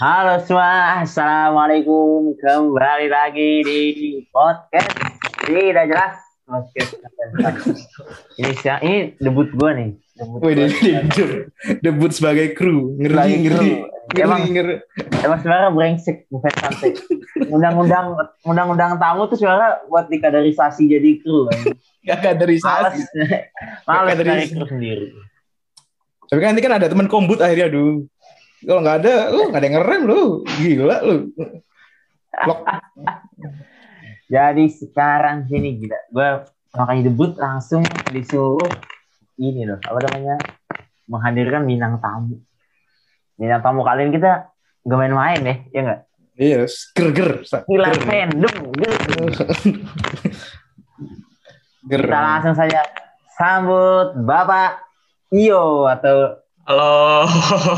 [0.00, 2.32] Halo semua, Assalamualaikum.
[2.40, 3.80] Kembali lagi di
[4.32, 4.88] podcast
[5.44, 6.16] Tidak Jelas.
[6.48, 6.96] Podcast
[8.40, 9.90] ini siang, ini debut gue nih.
[10.16, 11.30] Debut Wih, debut,
[11.84, 13.70] debut sebagai kru, ngeri, ngeri,
[14.16, 14.80] Emang- ngeri.
[15.20, 16.96] Emang sebenarnya brengsek, bukan santai.
[17.52, 21.44] Undang-undang undang-undang tamu tuh sebenarnya buat dikaderisasi jadi kru.
[21.46, 21.76] kan.
[22.00, 23.04] Gak dari Males,
[23.84, 24.48] males Kaderisasi.
[24.48, 25.06] cari kru sendiri.
[26.30, 28.06] Tapi kan nanti kan ada teman kombut akhirnya, aduh.
[28.60, 30.22] Kalau nggak ada, lu nggak ada yang ngerem lu,
[30.60, 31.16] gila lu.
[32.44, 32.60] Blok.
[34.34, 36.28] Jadi sekarang sini gila, gue
[36.76, 37.82] makanya debut langsung
[38.14, 38.70] disuruh
[39.40, 40.36] ini loh, apa namanya
[41.08, 42.36] menghadirkan bintang tamu.
[43.40, 44.52] Bintang tamu kalian kita
[44.86, 46.00] gak main-main ya, ya nggak?
[46.40, 46.60] Iya,
[46.96, 47.30] ger ger.
[47.68, 48.04] Gila Ger.
[48.06, 49.12] random, gitu.
[51.90, 52.02] Ger.
[52.06, 52.80] Kita langsung saja
[53.34, 54.84] sambut Bapak
[55.32, 57.24] Iyo atau Halo.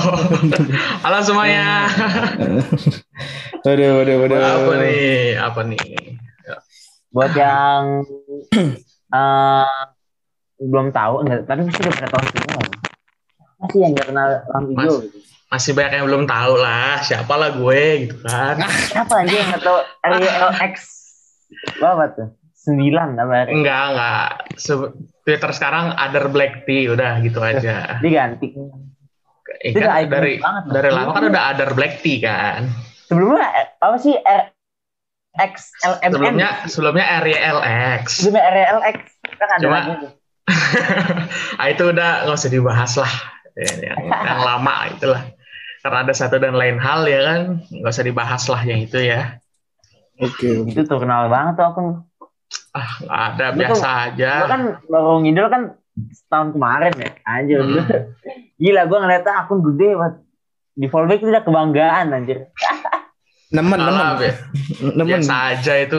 [1.07, 1.87] Halo semuanya.
[3.63, 4.43] Waduh, waduh, waduh.
[4.43, 5.39] Apa nih?
[5.39, 5.87] Apa nih?
[7.15, 8.03] buat yang
[9.15, 9.79] eh,
[10.59, 12.63] belum tahu, enggak, tapi mesti udah pada tahu semua.
[13.63, 14.83] Masih yang nggak kenal Lampu Mas.
[14.83, 15.19] Iyo gitu.
[15.47, 16.99] Masih banyak yang belum tahu lah.
[17.07, 18.57] Siapa lah gue gitu kan.
[18.67, 20.75] Siapa aja yang nggak tahu RLX
[21.79, 22.29] berapa tuh?
[22.63, 23.51] Sembilan apa?
[23.51, 24.27] Enggak, enggak.
[24.55, 27.99] Se- Twitter sekarang Other Black Tea udah gitu aja.
[27.99, 28.55] Diganti.
[29.63, 32.71] Eh, Itu udah kan dari banget dari lama kan udah Other Black Tea kan.
[33.11, 36.11] Sebelumnya eh, apa sih RX LMN?
[36.11, 38.05] Sebelumnya sebelumnya RYLX.
[38.19, 38.97] sebelumnya RLX
[39.35, 39.95] kan ada Cuma- lagi
[41.63, 43.13] ah itu udah nggak usah dibahas lah.
[43.55, 43.79] Yang,
[44.27, 45.23] yang lama itulah.
[45.83, 49.39] Karena ada satu dan lain hal ya kan, nggak usah dibahas lah yang itu ya.
[50.19, 50.67] Oke.
[50.67, 51.87] Itu terkenal banget tuh akun.
[52.73, 54.33] Ah, nggak ada Itu- biasa aja.
[54.41, 55.63] Gua kan baru ngidol kan
[56.11, 57.11] setahun kemarin ya.
[57.23, 57.59] Anjir.
[57.61, 57.69] Hmm.
[57.77, 58.05] gua-
[58.57, 60.15] Gila gue ngeliatnya akun gede banget.
[60.73, 62.39] Di fallback itu udah kebanggaan anjir.
[63.53, 64.07] Nemen, nemen.
[64.17, 64.31] Be.
[64.97, 65.21] Nemen.
[65.21, 65.99] biasa aja itu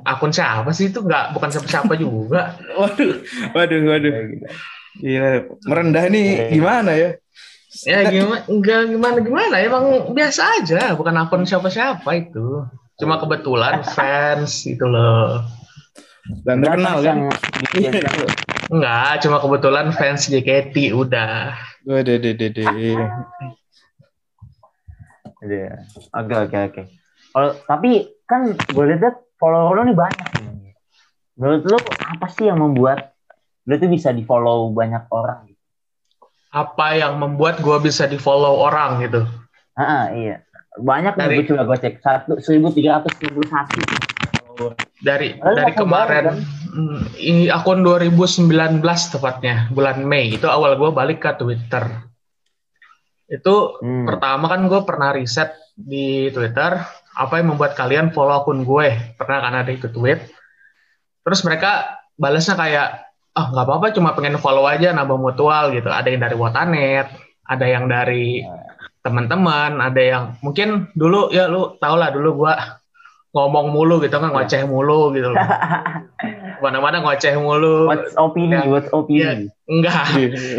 [0.00, 3.20] akun siapa sih itu nggak bukan siapa-siapa juga Waduh,
[3.52, 4.12] waduh, waduh.
[4.96, 5.28] Gila,
[5.68, 7.10] merendah nih gimana ya?
[7.84, 12.62] ya gimana enggak gimana gimana emang biasa aja bukan akun siapa-siapa itu
[12.94, 15.42] cuma kebetulan fans gitu loh
[16.42, 17.16] Dan terkenal Terus kan?
[18.64, 21.52] enggak cuma kebetulan fans JKT udah
[21.84, 22.64] Waduh, deh, deh, deh.
[25.44, 25.72] Iya.
[26.16, 26.82] Oke oke oke.
[27.28, 27.90] Kalau tapi
[28.24, 30.72] kan gue lihat follower lo nih banyak nih.
[31.36, 33.12] Menurut lo apa sih yang membuat
[33.64, 35.44] lo tuh bisa di follow banyak orang?
[35.44, 35.60] gitu?
[36.54, 39.26] apa yang membuat gue bisa di follow orang gitu
[39.74, 40.38] Ah iya.
[40.74, 43.78] Banyak nih Dari- gue coba gue cek satu seribu tiga ratus tujuh puluh satu.
[45.02, 46.38] Dari Padahal dari kemarin baru, kan?
[47.20, 50.34] ini akun 2019 tepatnya bulan Mei.
[50.34, 51.84] Itu awal gue balik ke Twitter.
[53.30, 54.06] Itu Hmm.
[54.06, 56.78] pertama kan gue pernah riset di Twitter
[57.14, 59.14] apa yang membuat kalian follow akun gue.
[59.18, 60.28] Pernah kan ada itu tweet.
[61.24, 62.88] Terus mereka balasnya kayak
[63.34, 65.90] ah nggak apa-apa cuma pengen follow aja nambah mutual gitu.
[65.90, 67.08] Ada yang dari Wotanet
[67.44, 68.40] ada yang dari
[69.04, 72.54] teman-teman ada yang mungkin dulu ya lu tau lah dulu gue
[73.34, 75.42] ngomong mulu gitu kan ngoceh mulu gitu loh
[76.64, 78.54] mana-mana ngoceh mulu What's opini?
[78.54, 78.62] Ya.
[78.64, 79.50] What's opini?
[79.66, 80.06] enggak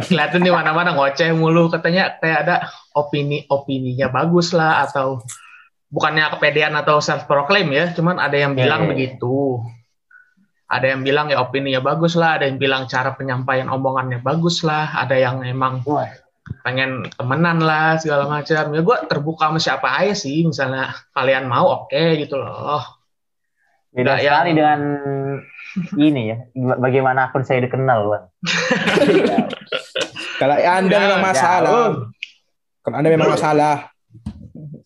[0.05, 2.55] kelihatan di mana-mana ngoceh mulu katanya kayak ada
[2.91, 5.23] opini opininya bagus lah atau
[5.87, 8.89] bukannya kepedean atau self proclaim ya cuman ada yang Iya, bilang iya.
[8.91, 9.63] begitu
[10.65, 14.91] ada yang bilang ya opininya bagus lah ada yang bilang cara penyampaian omongannya bagus lah
[14.97, 16.09] ada yang emang Wah.
[16.61, 21.83] Pengen temenan lah segala macam ya gue terbuka sama siapa aja sih misalnya kalian mau
[21.83, 22.81] oke gitu loh
[23.89, 24.79] Beda Nggak sekali yang- dengan
[25.95, 26.37] ini ya.
[26.75, 28.25] Bagaimana akun saya dikenal, Bang.
[30.35, 31.71] Kalau Anda memang masalah.
[32.83, 33.75] Kalau Anda memang masalah.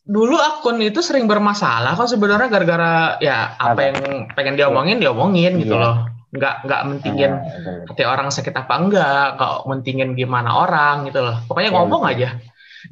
[0.06, 3.82] dulu akun itu sering bermasalah kok sebenarnya gara-gara ya apa Apa?
[3.84, 3.98] yang
[4.34, 5.86] pengen diomongin diomongin gitu Iya.
[5.86, 5.96] loh
[6.30, 7.78] nggak nggak mentingin betul.
[7.90, 12.14] hati orang sakit apa enggak nggak mentingin gimana orang gitu loh pokoknya Iya, ngomong betul.
[12.14, 12.30] aja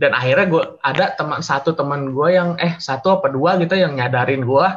[0.02, 3.94] dan akhirnya gue ada teman satu teman gue yang eh satu apa dua gitu yang
[3.94, 4.68] nyadarin gue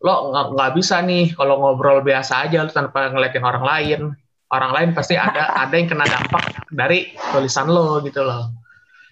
[0.00, 4.00] lo nggak nggak bisa nih kalau ngobrol biasa aja lo tanpa ngeliatin orang lain
[4.48, 8.48] orang lain pasti ada ada yang kena dampak dari tulisan lo gitu loh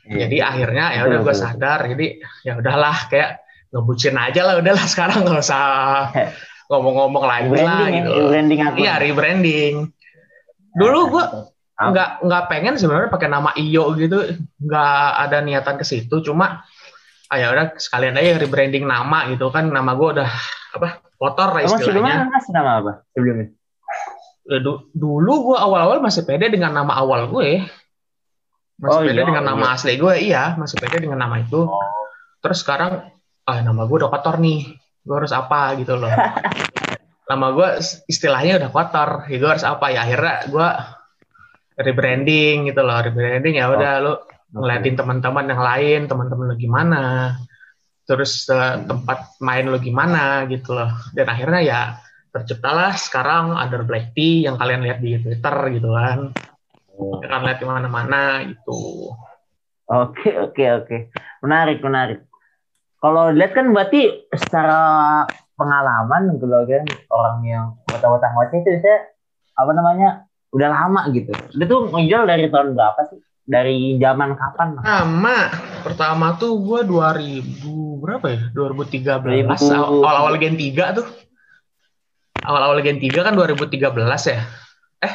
[0.03, 0.27] Iya.
[0.27, 2.07] jadi akhirnya ya udah gue sadar jadi
[2.43, 3.39] ya udahlah kayak
[3.71, 6.11] ngebucin aja lah udahlah sekarang nggak usah
[6.73, 8.79] ngomong-ngomong lagi lah ya, gitu rebranding akun.
[8.81, 9.75] iya rebranding
[10.73, 11.25] dulu gue
[11.73, 11.89] Apa?
[11.93, 14.17] nggak nggak pengen sebenarnya pakai nama Iyo gitu
[14.59, 16.65] nggak ada niatan ke situ cuma
[17.29, 20.29] ah ya udah sekalian aja rebranding nama gitu kan nama gue udah
[20.73, 22.93] apa kotor lah Emang sebelumnya istilahnya nama apa?
[23.13, 23.47] Sebelumnya?
[24.43, 27.63] Ya, du- dulu gue awal-awal masih pede dengan nama awal gue
[28.77, 29.51] masih Oh, pede iya, dengan iya.
[29.53, 31.79] nama asli gue iya masih pede dengan nama itu Oh.
[32.41, 33.07] terus sekarang
[33.43, 36.11] ah nama gue udah kotor nih gue harus apa gitu loh.
[37.31, 37.69] Nama gue
[38.07, 39.11] istilahnya udah kotor.
[39.27, 40.07] Ya gue harus apa ya?
[40.07, 40.69] Akhirnya gue
[41.83, 42.99] rebranding gitu loh.
[43.03, 44.15] Rebranding ya udah lu
[44.53, 47.03] ngeliatin teman-teman yang lain teman-teman lu gimana?
[48.07, 50.91] Terus eh, tempat main lu gimana gitu loh.
[51.15, 51.81] Dan akhirnya ya
[52.33, 56.33] terciptalah sekarang Under Black Tea yang kalian lihat di Twitter gitu kan.
[56.93, 57.25] Oh.
[57.25, 59.11] kalian lihat di mana-mana gitu.
[59.89, 60.97] Oke oke oke.
[61.45, 62.21] Menarik menarik.
[63.03, 64.81] Kalau lihat kan berarti secara
[65.59, 69.11] pengalaman gitu loh kan orang yang kota-kota ngoceh itu saya
[69.59, 70.09] apa namanya
[70.55, 71.35] udah lama gitu.
[71.59, 73.19] Dia tuh ngejual dari tahun berapa sih?
[73.43, 74.79] Dari zaman kapan?
[74.87, 75.51] Sama
[75.83, 78.41] pertama tuh gue 2000 berapa ya?
[78.55, 79.59] 2013 2000.
[79.99, 81.07] awal-awal Gen 3 tuh.
[82.47, 83.83] Awal-awal Gen 3 kan 2013
[84.31, 84.41] ya.
[85.03, 85.15] Eh,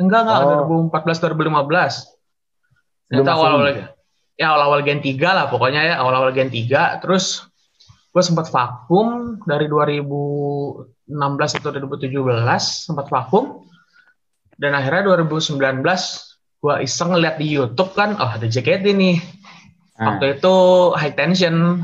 [0.00, 0.88] enggak enggak Oh.
[0.88, 2.08] 2014 2015.
[3.12, 3.97] Belum Ternyata masuk awal-awal
[4.38, 7.44] ya awal-awal Gen 3 lah pokoknya ya awal-awal Gen 3 terus
[8.14, 11.10] gue sempat vakum dari 2016
[11.58, 12.08] atau 2017
[12.58, 13.66] sempat vakum
[14.56, 15.58] dan akhirnya 2019
[16.58, 19.18] gue iseng ngeliat di YouTube kan oh ada JKT nih
[19.98, 20.14] Nah.
[20.14, 20.54] waktu itu
[20.94, 21.82] high tension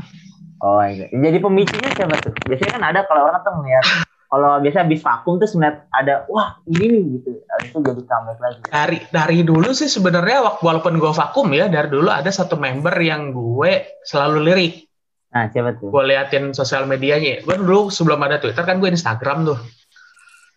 [0.63, 1.11] Oh iya.
[1.11, 2.33] Jadi pemicunya siapa tuh?
[2.47, 3.85] Biasanya kan ada kalau orang tuh ngeliat
[4.25, 7.29] kalau biasa habis vakum terus ngeliat ada wah ini nih gitu.
[7.45, 8.59] Habis itu jadi comeback lagi.
[8.65, 13.29] dari dari dulu sih sebenarnya walaupun gue vakum ya dari dulu ada satu member yang
[13.29, 14.75] gue selalu lirik
[15.27, 15.87] Nah siapa tuh?
[15.87, 19.59] gue liatin sosial medianya gue dulu sebelum ada Twitter kan gue Instagram tuh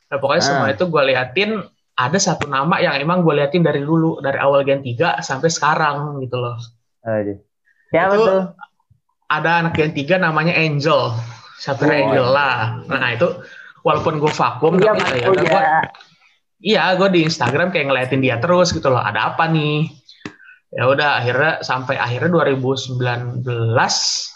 [0.07, 0.47] nah pokoknya Ah.
[0.47, 1.51] semua itu gue liatin
[1.93, 5.97] ada satu nama yang emang gue liatin dari dulu dari awal Gen 3 sampai sekarang
[6.19, 6.57] gitu loh
[7.01, 7.37] Aduh.
[7.89, 8.43] Siapa Itu- tuh?
[9.29, 11.13] ada anak Gen 3 namanya Angel
[11.59, 12.79] Sapphire Oh, Angel lah.
[12.87, 13.29] Nah itu
[13.83, 15.51] walaupun gue vakum Iya, tapi ya Oh, udah iya.
[15.51, 15.63] gue
[16.59, 19.03] iya gue di Instagram kayak ngeliatin dia terus gitu loh.
[19.03, 19.91] Ada apa nih?
[20.69, 23.43] Ya udah akhirnya sampai akhirnya 2019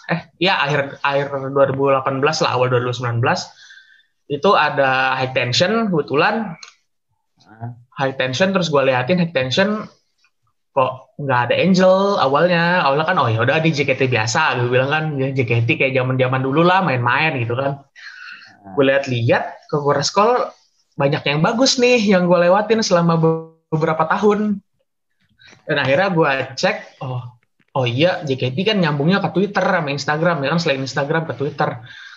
[0.09, 2.03] eh ya akhir akhir 2018
[2.43, 3.21] lah awal 2019
[4.27, 6.57] itu ada high tension kebetulan.
[7.43, 7.75] Ah.
[7.99, 9.85] high tension terus gue liatin high tension
[10.73, 12.81] kok nggak ada angel awalnya.
[12.81, 14.57] Awalnya kan oh ya udah di JKT biasa.
[14.57, 17.85] Gue bilang kan ya JKT kayak zaman zaman dulu lah main-main gitu kan.
[18.73, 20.49] Gue lihat-lihat ke scroll
[20.97, 24.57] banyak yang bagus nih yang gue lewatin selama be- beberapa tahun.
[25.69, 27.21] Dan akhirnya gue cek oh
[27.73, 30.41] oh iya JKT kan nyambungnya ke Twitter sama Instagram.
[30.41, 31.69] Ya kan selain Instagram ke Twitter.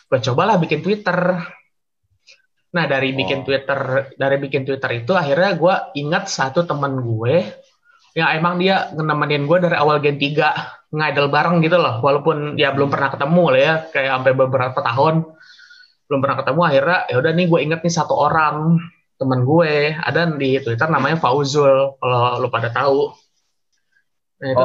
[0.08, 1.44] Gue cobalah bikin Twitter.
[2.72, 3.44] Nah dari bikin Oh.
[3.44, 3.80] Twitter
[4.16, 7.65] dari bikin Twitter itu akhirnya gue ingat satu teman gue
[8.16, 12.00] yang emang dia nemenin gue dari awal Gen 3 ngidol bareng gitu loh.
[12.00, 15.14] Walaupun ya belum pernah ketemu lah ya kayak sampai beberapa tahun.
[16.08, 18.80] Belum pernah ketemu akhirnya ya udah nih gue inget nih satu orang
[19.20, 19.92] temen gue.
[20.00, 23.12] Ada di Twitter namanya Fauzul kalau lu pada tahu.
[24.40, 24.64] Nah itu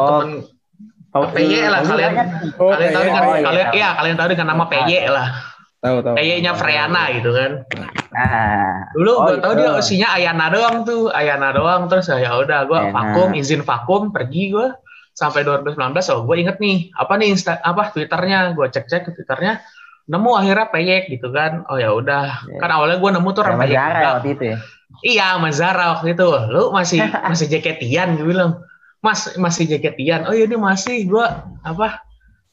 [1.12, 2.14] Oh, Tahu PY lah kalian.
[2.16, 2.28] banyak.
[2.56, 5.51] Oh, kalian tahu iya, kalian iya kalian tahu dengan nama PY lah
[5.82, 6.14] Tahu tahu.
[6.14, 7.66] PY-nya Freana gitu kan.
[8.14, 8.86] Ah.
[8.94, 11.10] dulu Oh, gue tahu dia usianya Ayana doang tuh.
[11.10, 11.90] Ayana doang.
[11.90, 12.94] Terus ya udah gue Ayana.
[12.94, 14.70] vakum izin vakum pergi gue
[15.18, 15.76] sampai 2019
[16.14, 18.54] oh gue inget nih apa nih insta apa twitternya.
[18.54, 19.58] Gue cek cek ke twitternya
[20.06, 21.66] nemu akhirnya peyek gitu kan.
[21.66, 22.46] Oh ya udah.
[22.46, 22.58] Ya.
[22.62, 24.58] kan awalnya gue nemu tuh orang peyek waktu itu ya.
[25.02, 26.30] iya sama Zara waktu itu.
[26.54, 27.02] Lu masih
[27.34, 28.62] masih jaketian gue bilang.
[29.02, 31.10] Mas masih jaketian oh iya ini masih.
[31.10, 31.26] Gue
[31.66, 32.06] apa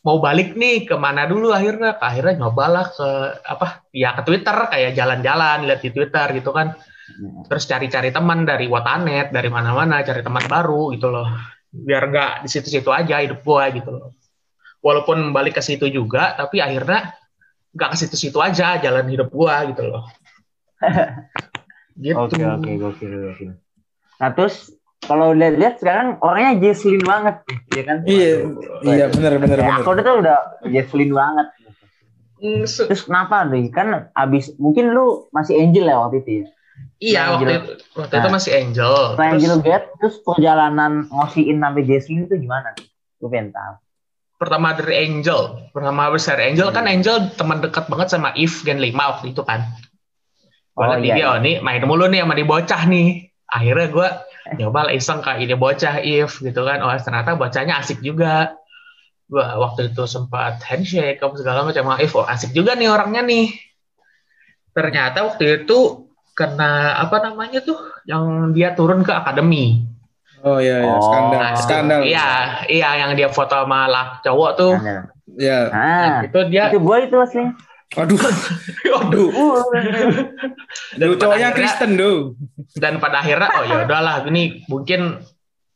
[0.09, 2.01] mau balik nih ke mana dulu akhirnya?
[2.01, 3.09] Akhirnya nyobalah ke
[3.45, 6.73] apa ya ke Twitter kayak jalan-jalan lihat di Twitter gitu kan.
[7.45, 11.29] Terus cari-cari teman dari Watanet dari mana-mana cari teman baru gitu loh.
[11.69, 14.17] Biar nggak di situ-situ aja hidup gua gitu loh.
[14.81, 17.13] Walaupun balik ke situ juga tapi akhirnya
[17.77, 20.09] nggak ke situ-situ aja jalan hidup gua gitu loh.
[21.99, 22.15] Gitu.
[22.15, 23.59] Oke oke gokil.
[24.23, 27.37] Nah terus kalau lihat-lihat sekarang orangnya Jesslyn banget,
[27.71, 27.97] ya kan?
[28.03, 28.83] Iya, Waduh.
[28.89, 29.79] iya benar benar benar.
[29.79, 31.47] aku tuh udah Jesslyn banget.
[32.39, 33.67] Mm, se- Terus kenapa nih?
[33.69, 36.47] Kan abis mungkin lu masih Angel ya waktu itu ya.
[37.01, 37.47] iya Angel.
[37.47, 38.33] waktu itu waktu itu Nah.
[38.33, 42.71] masih Angel terus Angel Get, terus perjalanan ngosiin sampai Jesslyn itu gimana?
[43.17, 43.75] Gue pengen tahu.
[44.37, 48.95] pertama dari Angel pertama besar Angel kan Angel teman dekat banget sama Eve Gen 5
[48.95, 49.67] waktu itu kan
[50.73, 51.27] Oh, di iya, dia, iya.
[51.29, 53.09] oh nih main mulu nih sama di bocah nih
[53.45, 54.09] akhirnya gue
[54.57, 58.57] nyoba lah iseng ke ide bocah if gitu kan oh ternyata bocahnya asik juga
[59.29, 63.53] gue waktu itu sempat handshake apa segala macam if oh asik juga nih orangnya nih
[64.73, 67.77] ternyata waktu itu kena apa namanya tuh
[68.07, 69.85] yang dia turun ke akademi
[70.39, 71.03] Oh iya iya Oh.
[71.03, 72.01] skandal Nah, skandal.
[72.07, 72.29] iya
[72.71, 75.59] iya yang dia foto sama lak cowok tuh Nah, Iya.
[75.71, 77.53] Ah, itu dia itu gue itu aslinya.
[77.95, 78.21] Aduh.
[79.01, 79.29] Aduh.
[79.31, 79.65] Uh,
[80.95, 82.37] dan cowoknya akhirnya- Kristen duh.
[82.77, 85.25] dan pada akhirnya oh ya udahlah ini mungkin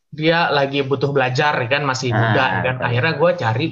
[0.08, 2.84] dia lagi butuh belajar kan masih Ah, muda kan betul.
[2.84, 3.66] akhirnya gue cari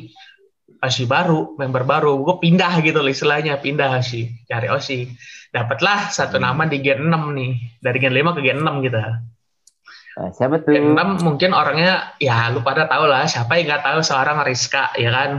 [0.80, 2.24] Osi baru, member baru.
[2.24, 5.04] Gue pindah gitu loh istilahnya, pindah Osi, cari Osi.
[5.52, 6.48] Dapatlah satu Hmm.
[6.48, 8.96] nama di Gen 6 nih, dari Gen 5 ke Gen 6 gitu.
[8.96, 10.72] Eh, siapa tuh?
[10.72, 14.88] Gen 6 mungkin orangnya, ya lu pada tahu lah, siapa yang nggak tahu seorang Rizka,
[14.96, 15.30] ya kan?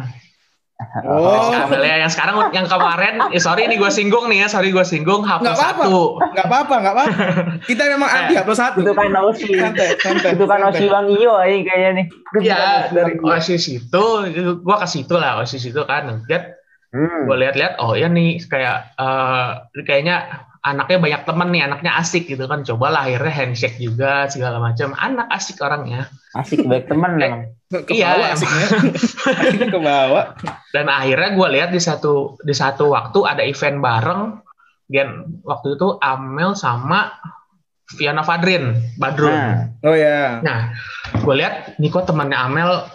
[1.03, 4.81] Oh, Amelia yang sekarang, yang kemarin, eh, sorry ini gue singgung nih ya, sorry gue
[4.81, 5.83] singgung, hapus Nggak apa-apa.
[5.83, 6.01] satu.
[6.31, 7.13] nggak apa-apa, nggak apa-apa.
[7.69, 8.79] Kita memang Eh, anti hapus satu.
[8.79, 9.47] Itu kan Osi.
[9.53, 10.31] Santai, santai.
[10.33, 10.59] Itu kan.
[10.63, 12.05] Osi Bang Iyo ini kayaknya nih.
[12.41, 13.13] Ya, dari.
[13.17, 14.03] OSIS itu,
[14.57, 16.25] gue ke situ lah, OSIS itu kan.
[16.25, 16.57] Lihat,
[16.91, 17.23] Hmm.
[17.23, 19.49] gue lihat-lihat, oh ya nih, kayak, eh,
[19.81, 22.61] kayaknya anaknya banyak temen nih, anaknya asik gitu kan.
[22.61, 24.93] Cobalah akhirnya handshake juga, segala macam.
[24.93, 26.07] Anak asik orangnya.
[26.37, 27.41] Asik baik teman memang.
[27.71, 28.67] Ke Iya, asiknya.
[29.25, 30.25] Asiknya ke bawah.
[30.69, 34.21] Dan akhirnya gue lihat di satu di satu waktu ada event bareng.
[34.91, 37.15] Gen waktu itu Amel sama
[37.95, 39.31] Viana Fadrin, Badrun.
[39.31, 40.43] Nah, Oh ya.
[40.43, 40.75] Nah,
[41.15, 42.87] gue lihat nih kok temannya Amel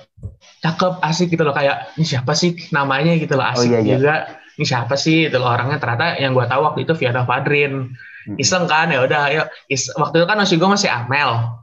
[0.60, 3.94] cakep, asik gitu loh kayak ini siapa sih namanya gitu loh asik iya, iya.
[3.96, 4.14] juga.
[4.56, 7.92] Ini siapa sih itu orangnya ternyata yang gue tahu waktu itu Viana Fadrin.
[8.40, 11.60] Iseng kan ya udah ayo is- waktu itu kan masih gue masih Amel.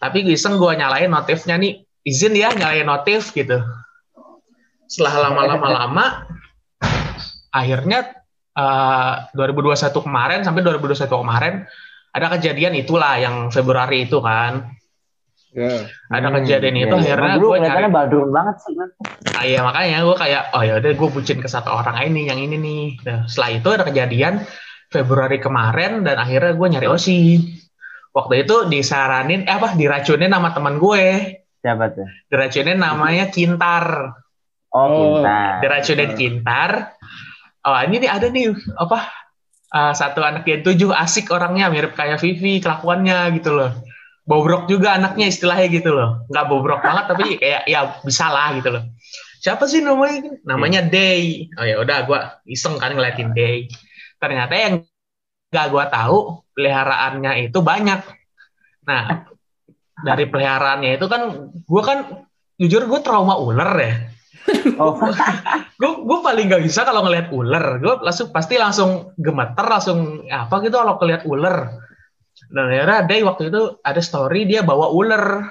[0.00, 3.60] Tapi iseng gue nyalain notifnya nih izin ya nyalain notif gitu.
[4.88, 6.06] Setelah lama-lama lama
[7.52, 8.16] akhirnya
[8.56, 11.54] eh, 2021 kemarin sampai 2021 kemarin
[12.10, 14.79] ada kejadian itulah yang Februari itu kan.
[15.50, 15.82] Ya.
[16.06, 17.02] Ada Hmm, kejadian itu iya, iya.
[17.10, 18.88] akhirnya gue nyari kelihatannya badrun banget sih kan.
[19.34, 22.38] Ah, iya makanya gue kayak oh ya udah gue bucin ke satu orang ini yang
[22.38, 22.84] ini nih.
[23.02, 24.34] Nah, setelah itu ada kejadian
[24.90, 27.18] Februari kemarin dan akhirnya gue nyari Osi.
[28.10, 31.06] Waktu itu disaranin eh apa diracunin sama teman gue.
[31.60, 32.06] Siapa tuh?
[32.30, 33.86] Diracunin namanya Kintar.
[34.70, 35.58] Oh, Oh, Kinta.
[35.62, 36.94] Diracunin Kintar.
[37.66, 38.98] Oh ini nih ada nih apa
[39.68, 43.74] eh, satu anak yang tujuh asik orangnya mirip kayak Vivi kelakuannya gitu loh.
[44.30, 46.22] Bobrok juga anaknya istilahnya gitu loh.
[46.30, 48.86] Nggak bobrok banget tapi kayak ya bisa lah gitu loh.
[49.42, 50.38] Siapa sih namanya?
[50.46, 51.50] Namanya Day.
[51.58, 53.66] Oh ya udah gue iseng kan ngeliatin Day.
[54.22, 54.74] Ternyata yang
[55.50, 58.00] nggak gue tahu peliharaannya itu banyak.
[58.86, 59.26] Nah
[60.06, 61.98] dari peliharaannya itu kan gue kan
[62.60, 63.94] jujur gue trauma ular ya
[64.80, 64.96] Oh,
[65.76, 70.64] gue gue paling gak bisa kalau ngelihat ular gue langsung pasti langsung gemeter langsung apa
[70.64, 71.56] gitu kalau ngelihat ular
[72.50, 75.48] dan akhirnya Day waktu itu ada story dia bawa ular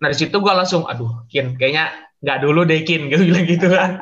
[0.00, 1.92] nah di situ gue langsung aduh kin kayaknya
[2.24, 4.00] nggak dulu deh kin gue bilang gitu kan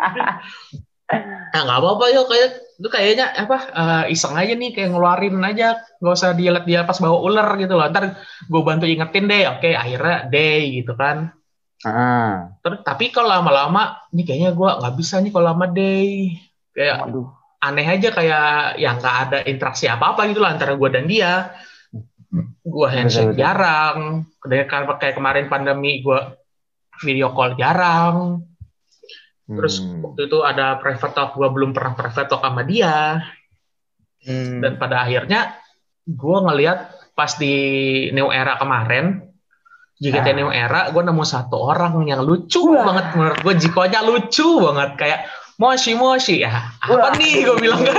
[1.49, 5.83] nah nggak apa-apa yuk kayak itu kayaknya apa eh, iseng aja nih kayak ngeluarin aja
[5.99, 8.15] nggak usah dia dia pas bawa ular gitu loh ntar
[8.47, 11.35] gue bantu ingetin deh oke akhirnya Day gitu kan
[11.87, 12.59] ah.
[12.59, 16.35] Terus tapi kalau lama-lama, nih kayaknya gue nggak bisa nih kalau lama day.
[16.75, 17.29] Kayak Aduh.
[17.59, 21.55] aneh aja kayak yang nggak ada interaksi apa-apa gitu lah antara gue dan dia.
[22.61, 23.41] Gue handshake Betul, betul.
[23.41, 23.99] jarang.
[24.45, 24.67] Kayak
[25.01, 26.21] kayak kemarin pandemi gue
[27.01, 28.45] video call jarang.
[29.49, 30.05] Terus Hmm.
[30.05, 33.25] waktu itu ada private talk, gue belum pernah private talk sama dia.
[34.29, 34.61] Hmm.
[34.61, 35.57] Dan pada akhirnya
[36.05, 36.79] gue ngelihat
[37.17, 37.55] pas di
[38.13, 39.25] New Era kemarin,
[39.97, 40.37] JKT Ah.
[40.37, 42.85] New Era, gue nemu satu orang yang lucu Wah.
[42.93, 45.21] banget menurut gue, jikonya lucu banget kayak
[45.59, 46.47] Moshi Moshi.
[46.47, 47.13] Ya apa Wah.
[47.19, 47.43] nih?
[47.43, 47.99] Gue bilang kan.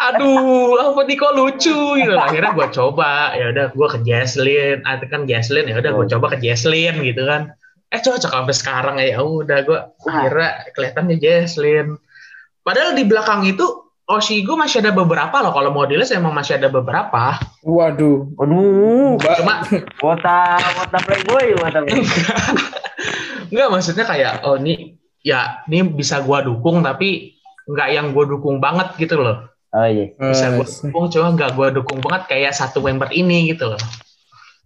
[0.00, 1.16] Aduh apa nih?
[1.20, 2.16] Kok lucu gitu.
[2.16, 3.36] Akhirnya gue coba.
[3.36, 7.28] Ya udah gue ke Jesslyn ada kan Jesslyn ya udah gue coba ke Jesslyn gitu
[7.28, 7.52] kan.
[7.92, 9.20] Eh cocok sampai sekarang ya.
[9.20, 10.24] Udah gue Ah.
[10.24, 12.00] akhirnya kelihatannya Jesslyn
[12.64, 15.50] padahal di belakang itu Oshi gue masih ada beberapa loh.
[15.50, 17.42] Kalau modelnya emang masih ada beberapa.
[17.66, 18.38] Waduh.
[18.38, 19.66] Aduh, cuma
[19.98, 22.06] wota wota playboy, wota playboy.
[23.50, 24.94] Enggak maksudnya kayak oh ini
[25.26, 27.34] ya ini bisa gua dukung tapi
[27.66, 29.50] nggak yang gua dukung banget gitu loh.
[29.74, 30.14] Oh iya.
[30.14, 33.80] bisa gua eh, dukung cuma nggak gua dukung banget kayak satu member ini gitu loh.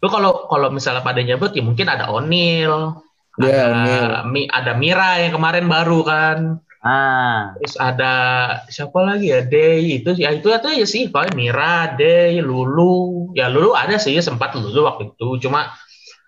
[0.05, 3.01] Lu kalau kalau misalnya pada nyebut ya mungkin ada Onil
[3.41, 6.39] Ya, ada Mi, ada Mira yang kemarin baru kan.
[6.81, 8.13] Ah, terus ada
[8.73, 9.45] siapa lagi ya?
[9.45, 11.09] Day itu ya itu itu ya sih.
[11.09, 13.31] Paling Mira Day Lulu.
[13.37, 15.47] Ya Lulu ada sih sempat Lulu waktu itu.
[15.47, 15.73] Cuma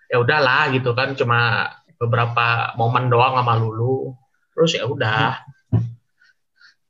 [0.09, 1.13] ya udahlah gitu kan.
[1.13, 4.15] Cuma beberapa momen doang sama Lulu
[4.53, 5.37] terus ya udah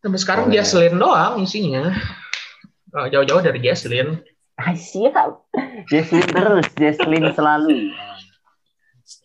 [0.04, 0.62] sampai sekarang Oh, iya.
[0.62, 1.92] Jesslyn doang isinya
[2.94, 4.22] Eh, jauh-jauh dari Jesslyn
[4.62, 5.50] ah, siap.
[5.90, 7.90] Jesslyn terus, Jesslyn selalu.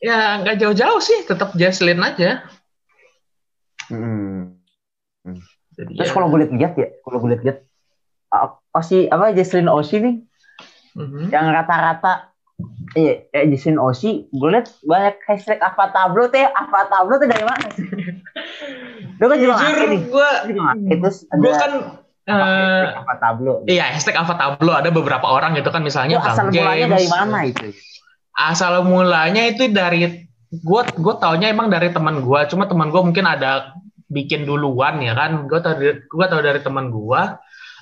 [0.00, 2.49] ya nggak jauh-jauh sih tetap Jesslyn aja
[3.88, 4.61] Hmm.
[5.73, 7.64] jadi Terus ya, kalau gue lihat ya, kalau gue lihat
[8.76, 10.16] Osi apa Jesslyn Osi nih
[10.92, 11.33] mhm.
[11.33, 12.37] yang rata-rata
[12.99, 17.47] iya eh, Jesslyn Osi gue lihat banyak hashtag apa tablo teh apa tablo teh dari
[17.47, 17.87] mana sih?
[19.19, 20.00] Lu kan juga jujur nih.
[20.11, 20.95] gue Lu ada
[21.38, 21.73] gue kan
[22.29, 23.53] apa, eh, hashtag apa tablo.
[23.65, 26.93] Iya, hashtag Alpha Tablo ada beberapa orang itu kan misalnya Itu asal Bang mulanya James.
[26.93, 27.67] dari mana itu?
[28.38, 30.00] Asal mulanya itu dari
[30.49, 33.73] gue gue taunya emang dari teman gue, cuma teman gue mungkin ada
[34.11, 35.47] bikin duluan ya kan.
[35.47, 37.23] Gue tau dari, gue tau dari teman gue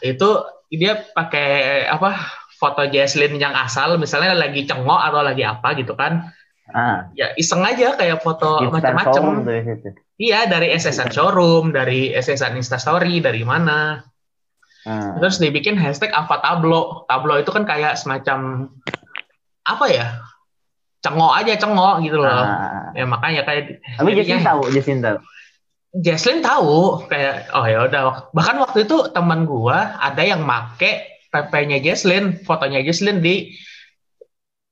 [0.05, 0.29] itu
[0.69, 6.33] dia pakai apa foto Jesslyn yang asal misalnya lagi cengok atau lagi apa gitu kan.
[6.67, 9.47] Ah, Ya iseng aja kayak foto macam-macam.
[10.17, 14.03] Iya dari SSN showroom, dari SSN Instastory, dari mana.
[14.89, 15.15] Ah.
[15.21, 17.07] Terus dibikin hashtag apa tablo.
[17.07, 18.71] Tablo itu kan kayak semacam
[19.63, 20.07] apa ya?
[21.05, 22.33] Cengok aja cengok gitu loh.
[22.33, 22.91] Ah.
[22.97, 25.19] Ya makanya kayak Tapi Jesslyn tahu, Jesslyn tahu.
[25.97, 31.85] Jesslyn tahu kayak oh ya udah bahkan waktu itu teman gua ada yang make PP-nya
[31.85, 33.53] Jesslyn, fotonya Jesslyn di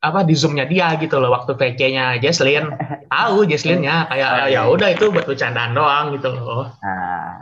[0.05, 2.73] apa di zoom-nya dia gitu loh waktu VC-nya Jesslyn.
[3.09, 6.69] Tahu Jesslyn-nya kayak ya udah itu buat bercandaan doang gitu loh.
[6.85, 7.41] Ah.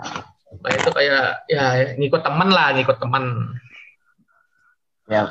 [0.62, 1.64] Nah, itu kayak ya
[1.98, 3.24] ngikut temen lah, ngikut temen.
[5.10, 5.26] Ya.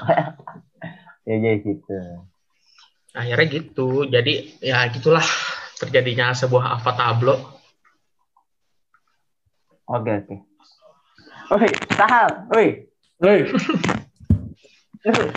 [1.30, 1.98] ya jadi gitu.
[3.16, 3.88] Akhirnya gitu.
[4.12, 5.24] Jadi ya gitulah
[5.80, 7.36] terjadinya sebuah Ava Tablo.
[9.88, 10.36] Oke, oke.
[11.52, 12.91] Woi, Sahal, woi.
[13.22, 13.30] Lu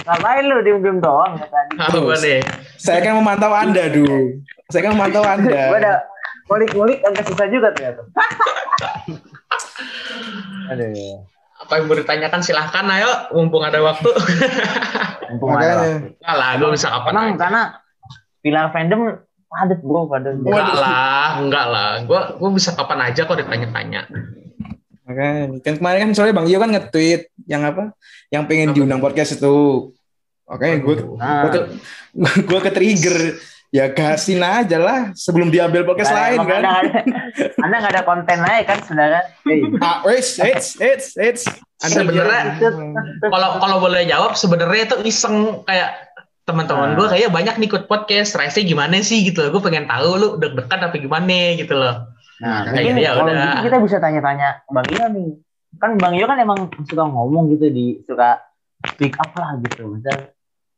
[0.04, 1.72] ngapain lu diem-diem doang ya tadi?
[1.80, 2.40] Apa nih?
[2.76, 4.04] saya kan memantau Anda, Du.
[4.68, 5.60] Saya kan memantau Gua Anda.
[5.72, 5.94] ada
[6.44, 8.04] ngulik-ngulik agak susah juga ternyata.
[10.72, 11.24] Aduh.
[11.64, 14.10] Apa yang mau ditanyakan silahkan ayo, mumpung ada waktu.
[15.32, 16.12] Mumpung ada waktu.
[16.12, 17.38] Enggak lah, gue bisa kapan Emang aja.
[17.40, 17.62] karena
[18.44, 19.00] pilar fandom
[19.48, 20.32] padat bro, padat.
[20.36, 21.88] Enggak lah, enggak lah.
[22.04, 24.04] Gue gue bisa kapan aja kok ditanya-tanya.
[25.04, 27.92] Makanya kan kemarin kan soalnya Bang Iyo kan nge-tweet yang apa?
[28.28, 28.74] Yang pengen Apa?
[28.74, 29.56] diundang podcast itu.
[30.44, 31.44] Oke, gue Ah.
[31.44, 31.60] gue ke,
[32.42, 33.18] gue ke trigger.
[33.68, 36.62] Ya gasin aja lah sebelum diambil podcast Nah, lain kan.
[37.58, 39.18] Anda, nggak ada, anda konten lain kan, saudara?
[39.42, 39.66] Hei.
[39.82, 41.42] Ah, wes, it's, it's, it's.
[41.82, 42.62] Sebenarnya-
[43.18, 45.90] Kalau kalau boleh jawab sebenarnya itu iseng kayak
[46.46, 46.96] teman-teman Ah.
[46.96, 48.38] gue kayak banyak nih ikut podcast.
[48.38, 49.58] Rese gimana sih gitu loh.
[49.58, 52.13] Gue pengen tahu lu deg-degan apa gimana gitu loh.
[52.42, 53.38] Nah, Nah, mungkin ya kalau udah.
[53.38, 55.28] gitu kita bisa tanya-tanya Bang Iyo nih.
[55.78, 58.42] Kan Bang Iyo kan emang suka ngomong gitu di suka
[58.94, 59.94] speak up lah gitu.
[59.94, 60.33] Misal,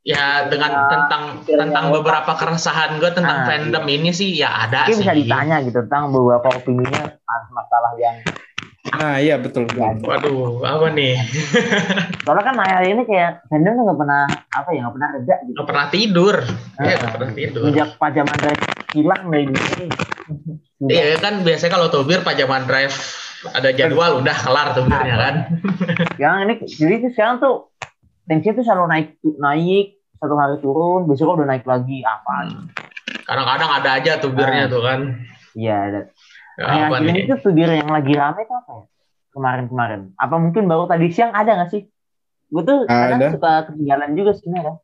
[0.07, 4.39] Ya dengan Ya, tentang pikiran tentang yang beberapa keresahan gue tentang Ah, fandom ini sih
[4.39, 5.03] ya ada mungkin sih.
[5.03, 8.17] bisa ditanya gitu tentang beberapa opininya tentang masalah yang
[8.87, 9.67] Nah, iya betul.
[9.75, 9.99] Ya.
[9.99, 11.19] Waduh, apa nih?
[12.23, 15.57] soalnya kan akhir ini kayak fandom tuh nggak pernah apa ya nggak pernah reda gitu.
[15.59, 16.37] Gak pernah tidur.
[16.79, 16.99] Iya, Ah.
[17.03, 17.63] gak pernah tidur.
[17.67, 18.63] Sejak pajaman drive
[18.95, 19.87] hilang dari dunia.
[20.87, 22.95] Iya kan biasanya kalau tubir pajaman drive
[23.49, 25.35] ada jadwal udah kelar tubirnya kan.
[26.15, 27.55] Yang ini jadi tuh sekarang tuh
[28.23, 29.96] tensi tuh selalu naik naik
[30.27, 32.51] satu hari turun besok udah naik lagi apa
[33.23, 34.69] Kadang-kadang ada aja tubirnya Ah.
[34.69, 35.01] tuh kan.
[35.53, 36.01] iya ada
[36.57, 37.25] Ya, Nah, apa yang nih?
[37.25, 38.85] itu tubir yang lagi rame tuh apa ya
[39.31, 41.85] kemarin-kemarin apa mungkin baru tadi siang ada nggak sih
[42.47, 43.29] gue tuh kadang Ada.
[43.31, 44.75] suka ketinggalan juga sebenarnya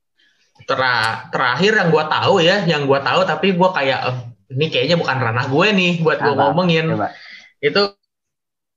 [0.62, 4.16] Tera- terakhir yang gua tahu ya, yang gua tahu tapi gua kayak eh,
[4.52, 6.42] ini kayaknya bukan ranah gue nih buat gua Apa?
[6.44, 6.92] ngomongin.
[6.92, 7.08] coba
[7.58, 7.96] Itu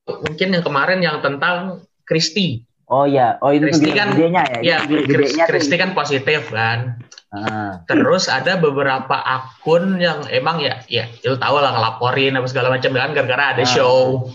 [0.08, 2.64] mungkin yang kemarin yang tentang Kristi.
[2.88, 7.00] Oh iya oh itu Kristi kan- gedenya ya Iya, Itu gedenya Kristi kan positif kan.
[7.30, 12.72] Ah, Terus ada beberapa akun yang emang ya ya lu tahu lah ngelaporin apa segala
[12.72, 13.68] macam kan gara-gara ada Ah.
[13.68, 14.30] show.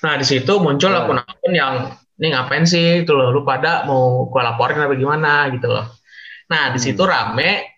[0.00, 1.02] Nah, di situ muncul Ah.
[1.02, 1.74] akun-akun yang
[2.14, 5.86] ini ngapain sih itu loh lu pada mau gua laporin apa gimana gitu loh.
[6.48, 6.86] Nah, di Hmm.
[6.86, 7.74] situ rame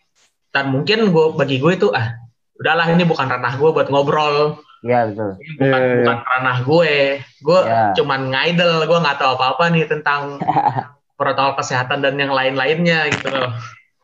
[0.51, 2.19] dan mungkin gua bagi gue itu ah
[2.55, 4.61] udahlah ini bukan ranah gue buat ngobrol.
[4.81, 5.95] Iya betul Ini bukan iya.
[6.01, 6.95] bukan ranah gue.
[7.41, 7.83] Gue Iya.
[7.97, 10.41] cuman ngaidel, gue nggak tahu apa-apa nih tentang
[11.19, 13.53] protokol kesehatan dan yang lain-lainnya gitu loh.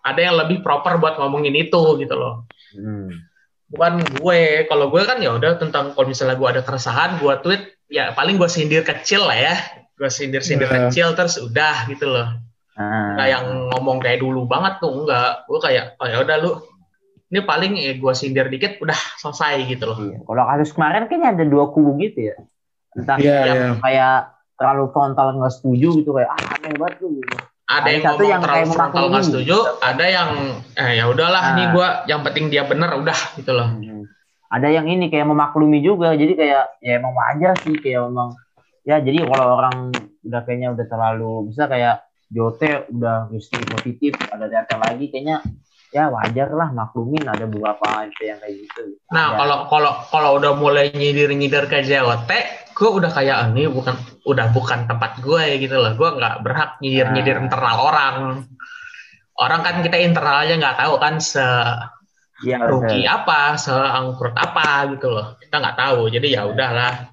[0.05, 2.45] Ada yang lebih proper buat ngomongin itu gitu loh.
[2.77, 3.09] Hmm.
[3.67, 7.63] Bukan gue, kalau gue kan ya udah tentang kalau misalnya gue ada keresahan, gue tweet
[7.89, 9.55] ya paling gue sindir kecil lah ya.
[9.97, 10.93] Gue sindir-sindir Iya.
[10.93, 12.29] kecil terus udah gitu loh.
[12.77, 13.17] Ah.
[13.17, 15.49] Nggak yang ngomong kayak dulu banget tuh enggak.
[15.49, 16.53] Gue kayak oh ya udah lu
[17.27, 19.99] ini paling ya gue sindir dikit udah selesai gitu loh.
[19.99, 20.19] Iya.
[20.23, 22.37] Kalau kasus kemarin kayaknya ada dua kubu gitu ya.
[22.95, 23.71] Entah Iya, yang iya.
[23.83, 24.17] kayak
[24.57, 27.11] terlalu frontal nggak setuju gitu kayak ah aneh banget tuh.
[27.13, 27.37] Gitu.
[27.67, 30.31] ada Ada yang satu ngomong yang terlalu kayak frontal nggak setuju, ada yang
[30.79, 31.55] eh ya udahlah Ah.
[31.59, 33.69] nih gua yang penting dia bener udah gitu loh.
[33.75, 34.07] Hmm.
[34.47, 36.15] Ada yang ini kayak memaklumi juga.
[36.15, 38.39] Jadi kayak ya emang wajar sih kayak emang
[38.87, 39.91] ya jadi kalau orang
[40.23, 45.43] udah kayaknya udah terlalu bisa kayak Jote udah mesti positif ada data lagi kayaknya
[45.97, 49.01] ya wajar lah maklumin ada beberapa itu yang kayak gitu.
[49.09, 52.29] Nah kalau kalau kalau udah mulai nyindir nyindir ke JOT,
[52.77, 53.97] gue udah kayak "Ah, ini bukan
[54.29, 55.97] udah bukan tempat gue gitu loh.
[55.97, 57.45] Gue nggak berhak nyindir nyindir Ah.
[57.49, 58.15] internal orang.
[59.37, 61.41] Orang kan kita internalnya nggak tahu kan se
[62.45, 63.17] Iya, rugi betul.
[63.17, 65.41] apa, seangkrut apa gitu loh.
[65.41, 66.13] Kita nggak tahu.
[66.13, 67.09] Jadi ya udahlah,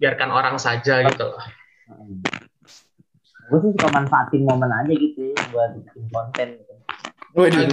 [0.00, 1.44] biarkan orang saja gitu loh.
[3.52, 6.48] Gue sih suka manfaatin momen aja gitu ya, buat bikin konten.
[7.30, 7.66] Waduh.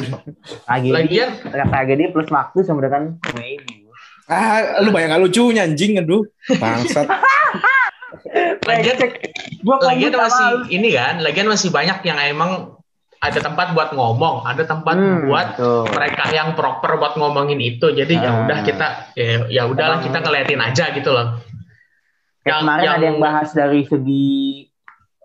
[0.63, 3.17] Tragedi, Lagian tragedi plus waktu sama dengan.
[4.27, 6.21] Ah, lu banyak gak lucunya anjing aduh.
[6.51, 7.07] Bangsat.
[8.67, 8.97] Lagian,
[9.63, 10.57] Gua lagian masih lu.
[10.69, 12.75] ini kan, lagian masih banyak yang emang
[13.17, 15.89] ada tempat buat ngomong, ada tempat Hmm, buat betul.
[15.89, 17.89] mereka yang proper buat ngomongin itu.
[17.89, 18.43] Jadi ya Ah.
[18.45, 21.39] udah kita ya, ya udahlah kita ngeliatin aja gitu loh.
[22.43, 24.27] Kayak yang- kemarin yang- ada yang bahas dari segi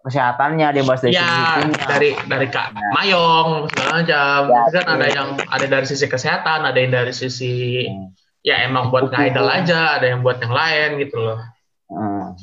[0.03, 2.89] kesehatannya, yang bahas dari Ya dari dari Kak Ya.
[2.99, 4.39] Mayong segala macam.
[4.51, 8.11] Ya, kan ada yang ada dari sisi kesehatan, ada yang dari sisi Hmm.
[8.43, 11.39] ya emang buat ngidol aja, ada yang buat yang lain gitu loh.
[11.87, 12.35] Hmm.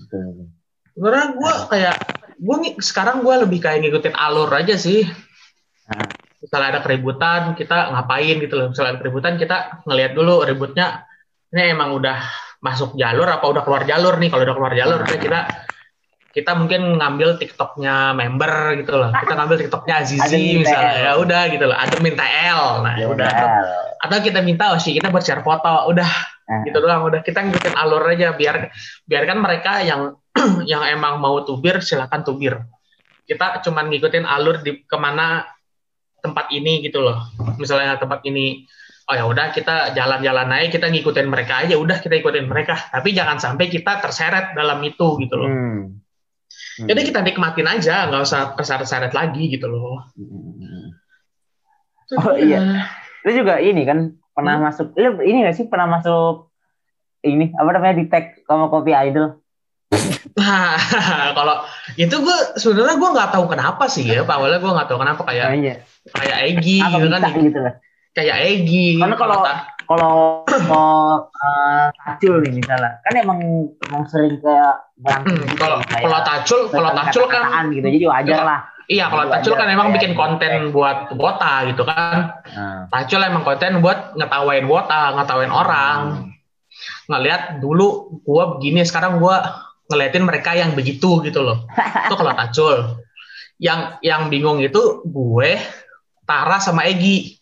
[0.95, 1.95] Sebenarnya gue kayak
[2.39, 5.04] gue sekarang gue lebih kayak ngikutin alur aja sih.
[5.91, 6.08] Nah.
[6.39, 8.72] Misalnya ada keributan, kita ngapain gitu loh.
[8.72, 11.04] Misalnya ada keributan, kita ngelihat dulu ributnya
[11.52, 12.24] ini emang udah
[12.63, 14.32] masuk jalur apa udah keluar jalur nih.
[14.32, 15.39] Kalau udah keluar jalur, udah kita
[16.30, 19.10] kita mungkin ngambil TikToknya member gitu loh.
[19.10, 20.98] Kita ngambil TikToknya Azizi misalnya.
[21.02, 21.78] Ya udah gitu loh.
[21.78, 22.63] Admin TL.
[22.86, 23.30] Nah, Ya udah.
[24.00, 25.89] Atau kita minta oh sih kita buat share foto.
[25.89, 26.08] Udah
[26.50, 26.65] Nah.
[26.65, 28.74] gitu doang udah kita ngikutin alur aja biar
[29.06, 30.18] biarkan mereka yang
[30.72, 32.58] yang emang mau tubir silakan tubir
[33.30, 35.46] kita cuman ngikutin alur di ke mana
[36.26, 37.22] tempat ini gitu loh
[37.62, 38.65] misalnya tempat ini
[39.06, 43.13] oh ya udah kita jalan-jalan aja kita ngikutin mereka aja udah kita ikutin mereka tapi
[43.13, 46.02] jangan sampai kita terseret dalam itu gitu loh Hmm.
[46.82, 50.96] Jadi kita nikmatin aja nggak usah terseret-seret lagi gitu loh Hmm.
[52.10, 52.89] Oh, iya.
[53.22, 54.00] Lu juga ini kan
[54.32, 54.65] pernah Hmm.
[54.65, 56.50] masuk, lu ini gak sih pernah masuk
[57.22, 59.38] ini apa namanya di tag sama kopi idol?
[60.34, 60.74] Nah,
[61.38, 61.62] kalau
[61.94, 64.24] itu gue sebenarnya gue nggak tahu kenapa sih ya.
[64.24, 65.76] Awalnya gue nggak tahu kenapa kayak Oh, iya.
[66.10, 67.22] kayak Egi Apa gitu kan.
[67.36, 67.74] gitu lah.
[68.12, 68.98] Kayak Egi.
[68.98, 69.45] Karena kalau-
[69.89, 73.41] Kalau mau uh, tacul nih misalnya, kan emang
[73.89, 78.06] emang sering kayak berantem Hmm, gitu, kalau kayak kalau tacul kalau tacul kan gitu, jadi
[78.06, 78.60] wajar lah.
[78.86, 82.38] iya kalau tacul kan emang bikin konten buat wota gitu kan.
[82.54, 82.86] Nah.
[82.86, 85.98] Tacul emang konten buat ngetawain wota, ngetawain orang.
[87.10, 89.41] Ngeliat dulu gua begini, sekarang gua
[89.89, 91.65] ngeliatin mereka yang begitu gitu loh.
[92.06, 93.02] Itu kalau tacul.
[93.58, 95.58] Yang yang bingung itu gue,
[96.24, 97.38] Tara sama Egi.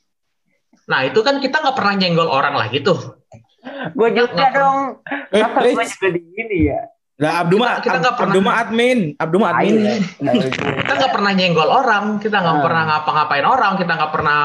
[0.88, 3.20] Nah itu kan kita nggak pernah nyenggol orang lagi tuh.
[3.92, 4.52] Gue juga Nggak pernah.
[4.56, 4.78] dong.
[5.30, 6.82] Eh, Kenapa eh, gue juga di gini ya?
[7.18, 9.74] Nah, Abdu mah Kita- kita nggak pernah- Abdu mah admin, Abdu mah admin.
[9.82, 10.48] Ayo,
[10.78, 12.64] Kita nggak pernah nyenggol orang, kita nggak Ah.
[12.64, 14.40] pernah ngapa-ngapain orang, kita nggak pernah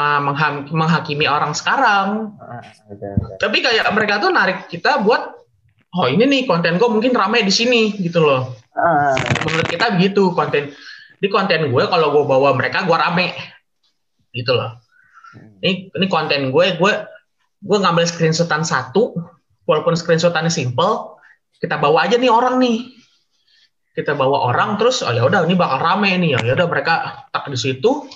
[0.67, 2.33] menghakimi orang sekarang.
[3.37, 5.37] Tapi kayak mereka tuh narik kita buat,
[5.93, 8.57] oh ini nih konten gue mungkin rame di sini gitu loh.
[8.73, 10.73] Ah, Menurut kita begitu konten
[11.15, 13.37] di konten gue kalau gue bawa mereka gue rame
[14.33, 14.81] gitu loh.
[15.35, 16.93] Ini ini konten gue, gue
[17.63, 19.15] gue ngambil screenshotan satu,
[19.65, 21.17] walaupun screenshotannya simple,
[21.63, 22.91] kita bawa aja nih orang nih.
[23.93, 27.47] Kita bawa orang terus, oh ya udah ini bakal rame nih, ya udah mereka tak
[27.53, 28.09] di situ,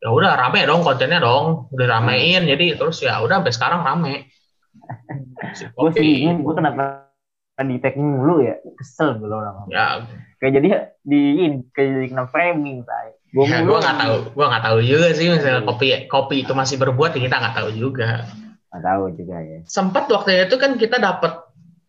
[0.00, 4.14] ya udah rame dong kontennya dong, udah ramein, jadi terus ya udah sampai sekarang rame.
[5.52, 7.12] Si gue sih gue kenapa
[7.60, 8.56] di tag mulu ya?
[8.78, 9.68] Kesel gue orang.
[9.68, 10.06] Ya,
[10.38, 10.68] Kayak jadi
[11.02, 13.17] di ini, kayak jadi kena framing, say.
[13.28, 16.80] Gue ya gue nggak tahu, gue nggak tahu juga sih misalnya kopi kopi itu masih
[16.80, 18.24] berbuat, ya kita nggak tahu juga.
[18.72, 19.58] Nggak tahu juga ya.
[19.68, 21.32] sempat waktu itu kan kita dapat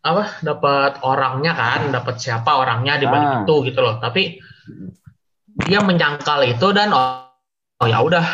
[0.00, 3.40] apa dapat orangnya kan dapat siapa orangnya di balik Ah.
[3.44, 4.40] itu gitu loh tapi
[5.60, 7.28] dia menyangkal itu dan oh,
[7.84, 8.24] oh ya udah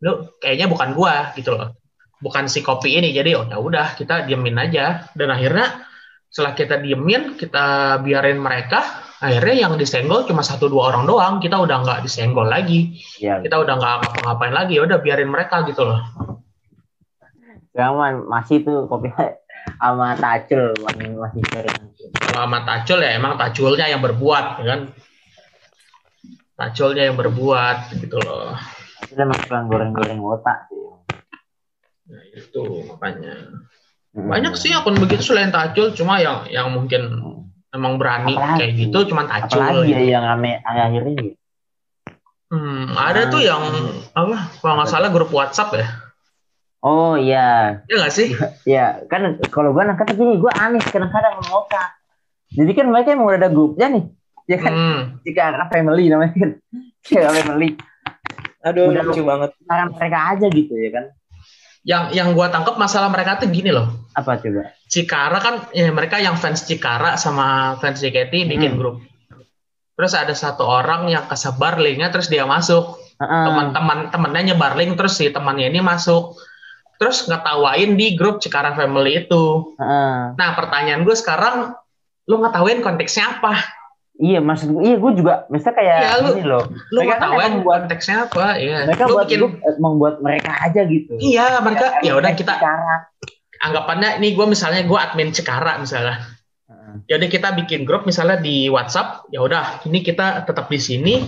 [0.00, 1.76] lu kayaknya bukan gua gitu loh
[2.24, 5.84] bukan si kopi ini jadi oh ya udah kita diemin aja dan akhirnya
[6.32, 8.80] setelah kita diemin kita biarin mereka
[9.20, 13.60] akhirnya yang disenggol cuma satu dua orang doang kita udah nggak disenggol lagi Ya, kita
[13.60, 16.00] udah nggak ngapa-ngapain lagi ya udah biarin mereka gitu loh
[17.70, 19.08] Cuman masih tuh kopi
[19.80, 21.80] sama tacul masih sering.
[22.18, 24.80] Kalau sama Tacul ya emang Taculnya yang berbuat ya kan.
[26.58, 28.52] Taculnya yang berbuat gitu loh.
[29.06, 30.82] Itu emang goreng-goreng otak sih.
[32.10, 33.34] Nah, itu makanya.
[34.10, 37.08] Banyak sih akun begitu selain Tacul cuma yang yang mungkin
[37.70, 38.58] emang berani Apalagi?
[38.58, 39.58] kayak gitu cuman Tacul.
[39.62, 40.12] Apalagi ya gitu.
[40.14, 41.28] yang rame akhir-akhir ini.
[42.50, 43.62] Hmm, ada tuh yang
[44.10, 45.86] apa kalau nggak salah grup WhatsApp ya.
[46.80, 48.32] Oh iya, Ya nggak sih?
[48.74, 51.94] ya kan kalau gue nangkep gini, gue aneh kadang-kadang otak.
[52.50, 54.04] Jadi kan mereka emang udah ada grupnya nih,
[54.50, 54.72] ya kan?
[54.74, 55.00] Hmm.
[55.22, 56.50] Jika family namanya kan,
[57.06, 57.78] jika family.
[58.66, 59.50] Aduh, Udah lucu banget.
[59.64, 61.04] Saran mereka aja gitu ya kan?
[61.80, 64.08] Yang yang gua tangkap masalah mereka tuh gini loh.
[64.12, 64.76] Apa coba?
[64.90, 68.78] Cikara kan ya mereka yang fans Cikara sama fans JKT bikin Hmm.
[68.78, 68.96] grup.
[69.96, 73.00] Terus ada satu orang yang kesebar linknya terus dia masuk.
[73.20, 73.44] Heeh.
[73.44, 76.40] teman-teman temennya nyebar link terus si temannya ini masuk
[76.96, 80.40] terus ngetawain di grup Cikarang Family itu heeh.
[80.40, 81.76] nah pertanyaan gue sekarang
[82.24, 83.60] lu ngetawain konteksnya apa
[84.20, 86.64] Iya maksud gue, iya gue juga, misalnya kayak Iya, lu- ini loh.
[86.92, 89.94] lu Mereka kan ngetawain emang buat- konteksnya apa ya Mereka lu buat bikin grup emang
[89.96, 91.12] buat mereka aja gitu.
[91.16, 93.08] iya mereka ya udah kita Cara.
[93.58, 96.20] anggapannya ini gue misalnya gue admin Cekara misalnya.
[97.06, 101.22] Jadi kita bikin grup misalnya di WhatsApp, ya udah ini kita tetap di sini,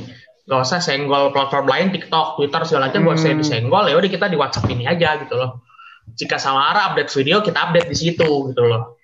[0.45, 3.41] nggak usah senggol platform lain, TikTok, Twitter segala macam, buat saya Hmm.
[3.41, 5.63] disenggol, ya udah kita di WhatsApp ini aja gitu loh.
[6.13, 8.99] Jika Samara update video, kita update di situ gitu loh.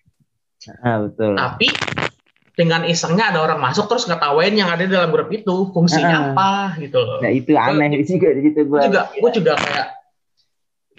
[0.82, 1.38] Ah, betul.
[1.38, 1.68] Tapi
[2.58, 6.26] dengan isengnya ada orang masuk terus ngetawain yang ada di dalam grup itu fungsinya Ah.
[6.34, 6.50] apa
[6.82, 7.22] gitu loh.
[7.22, 9.86] Nah itu aneh juga di situ Gue juga gue juga kayak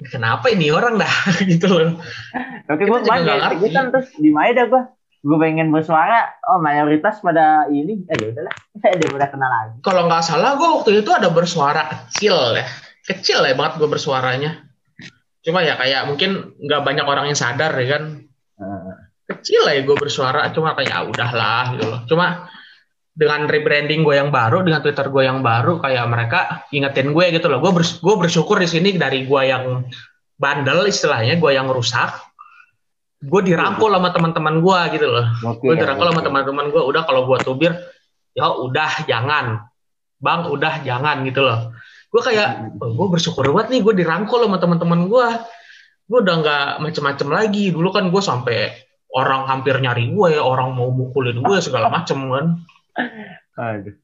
[0.07, 1.11] kenapa ini orang dah
[1.51, 1.99] gitu loh.
[2.71, 3.55] Oke gue juga ngerti.
[3.59, 4.83] Gue kan terus di Maeda gue.
[5.19, 6.31] Gue pengen bersuara.
[6.47, 8.07] Oh mayoritas pada ini.
[8.07, 8.55] Eh ya udahlah.
[9.03, 9.75] Dia udah kenal lagi.
[9.83, 12.63] Kalau nggak salah gue waktu itu ada bersuara kecil ya,
[13.03, 14.63] kecil ya banget gue bersuaranya.
[15.43, 18.28] Cuma ya kayak mungkin nggak banyak orang yang sadar ya kan.
[19.29, 22.01] Kecil lah ya gue bersuara, cuma kayak ah, udahlah gitu loh.
[22.09, 22.49] Cuma
[23.13, 26.39] dengan rebranding gue yang baru, dengan Twitter gue yang baru, kayak mereka
[26.73, 27.61] ingetin gue gitu loh.
[27.61, 29.85] Gue bers- gue bersyukur di sini dari gue yang
[30.39, 32.09] bandel istilahnya, gue yang rusak.
[33.19, 35.25] Gue dirangkul sama teman-teman gue gitu loh.
[35.61, 37.75] Gue dirangkul sama teman-teman gue udah kalau gue tubir
[38.39, 39.67] ya udah jangan
[40.19, 41.75] bang udah jangan gitu loh
[42.09, 45.27] gue kayak oh, gue bersyukur banget nih gue dirangkul sama teman-teman gue
[46.09, 48.57] gue udah nggak macem-macem lagi dulu kan gue sampai
[49.15, 52.45] orang hampir nyari gue orang mau mukulin gue segala macem kan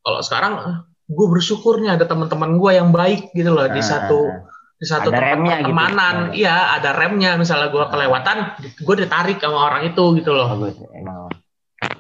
[0.02, 0.54] kalau sekarang
[1.06, 4.42] gue bersyukurnya ada teman-teman gue yang baik gitu loh di Ah, satu ah,
[4.76, 5.66] di satu Ada tempat remnya gitu.
[5.70, 6.34] pertemanan Ah.
[6.34, 8.38] iya ada remnya misalnya gue kelewatan
[8.82, 10.58] gue ditarik sama orang itu gitu ah.
[10.58, 11.30] loh emang.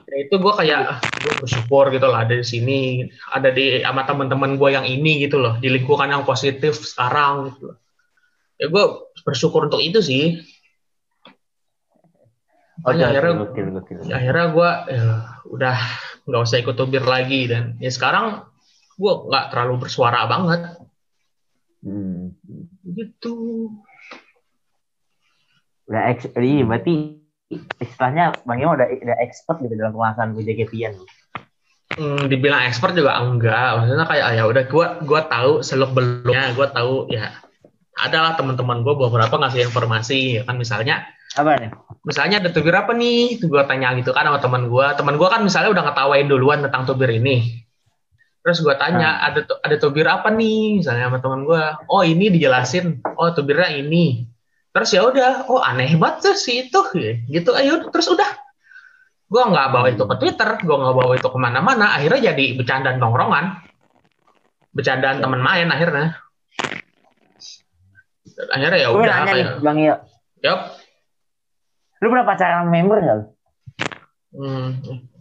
[0.09, 4.09] Ya, itu gue kayak ah, gue bersyukur gitu loh ada di sini ada di sama
[4.09, 7.77] teman-teman gue yang ini gitu loh di lingkungan yang positif sekarang gitu loh.
[8.57, 8.83] ya gue
[9.21, 10.41] bersyukur untuk itu sih
[12.83, 13.97] Oke, akhirnya gokil, gokil.
[14.11, 15.05] akhirnya gue ya,
[15.47, 15.77] udah
[16.27, 18.43] nggak usah ikut tubir lagi dan ya sekarang
[18.99, 20.75] gue nggak terlalu bersuara banget
[21.85, 22.33] Hmm.
[22.81, 23.69] gitu
[25.85, 27.21] Udah ex, iya berarti
[27.77, 30.97] istilahnya Bang Imo udah, udah expert gitu dalam pembahasan BJKP-an.
[31.93, 36.67] Hmm, dibilang expert juga enggak maksudnya kayak ya udah gue gua tahu seluk beluknya gue
[36.73, 37.29] tahu ya
[38.01, 41.71] adalah teman-teman gue beberapa ngasih informasi ya kan misalnya Apa nih?
[42.05, 43.41] misalnya ada tubir apa nih?
[43.41, 46.85] Gue tanya gitu kan sama teman gue teman gue kan misalnya udah ngetawain duluan tentang
[46.85, 47.65] tubir ini.
[48.45, 50.85] Terus gue tanya ada tu- ada tubir apa nih?
[50.85, 53.01] Misalnya sama teman gue oh ini dijelasin.
[53.17, 54.29] Oh tubirnya ini.
[54.69, 56.79] Terus ya udah oh aneh banget tuh si itu.
[57.25, 57.49] Gitu.
[57.57, 58.29] Ayo terus udah.
[59.25, 61.97] Gue nggak bawa itu ke twitter gue nggak bawa itu ke mana-mana.
[61.97, 63.65] Akhirnya jadi bercandaan tongkrongan.
[64.77, 66.21] Bercandaan teman main akhirnya.
[68.53, 69.95] Akhirnya ya Gue udah nanya nih, kayak Bang Iyo.
[70.43, 70.84] yup
[72.05, 73.17] Lu pernah pacaran sama member nggak?
[73.17, 73.25] lu?
[74.37, 74.69] Hmm,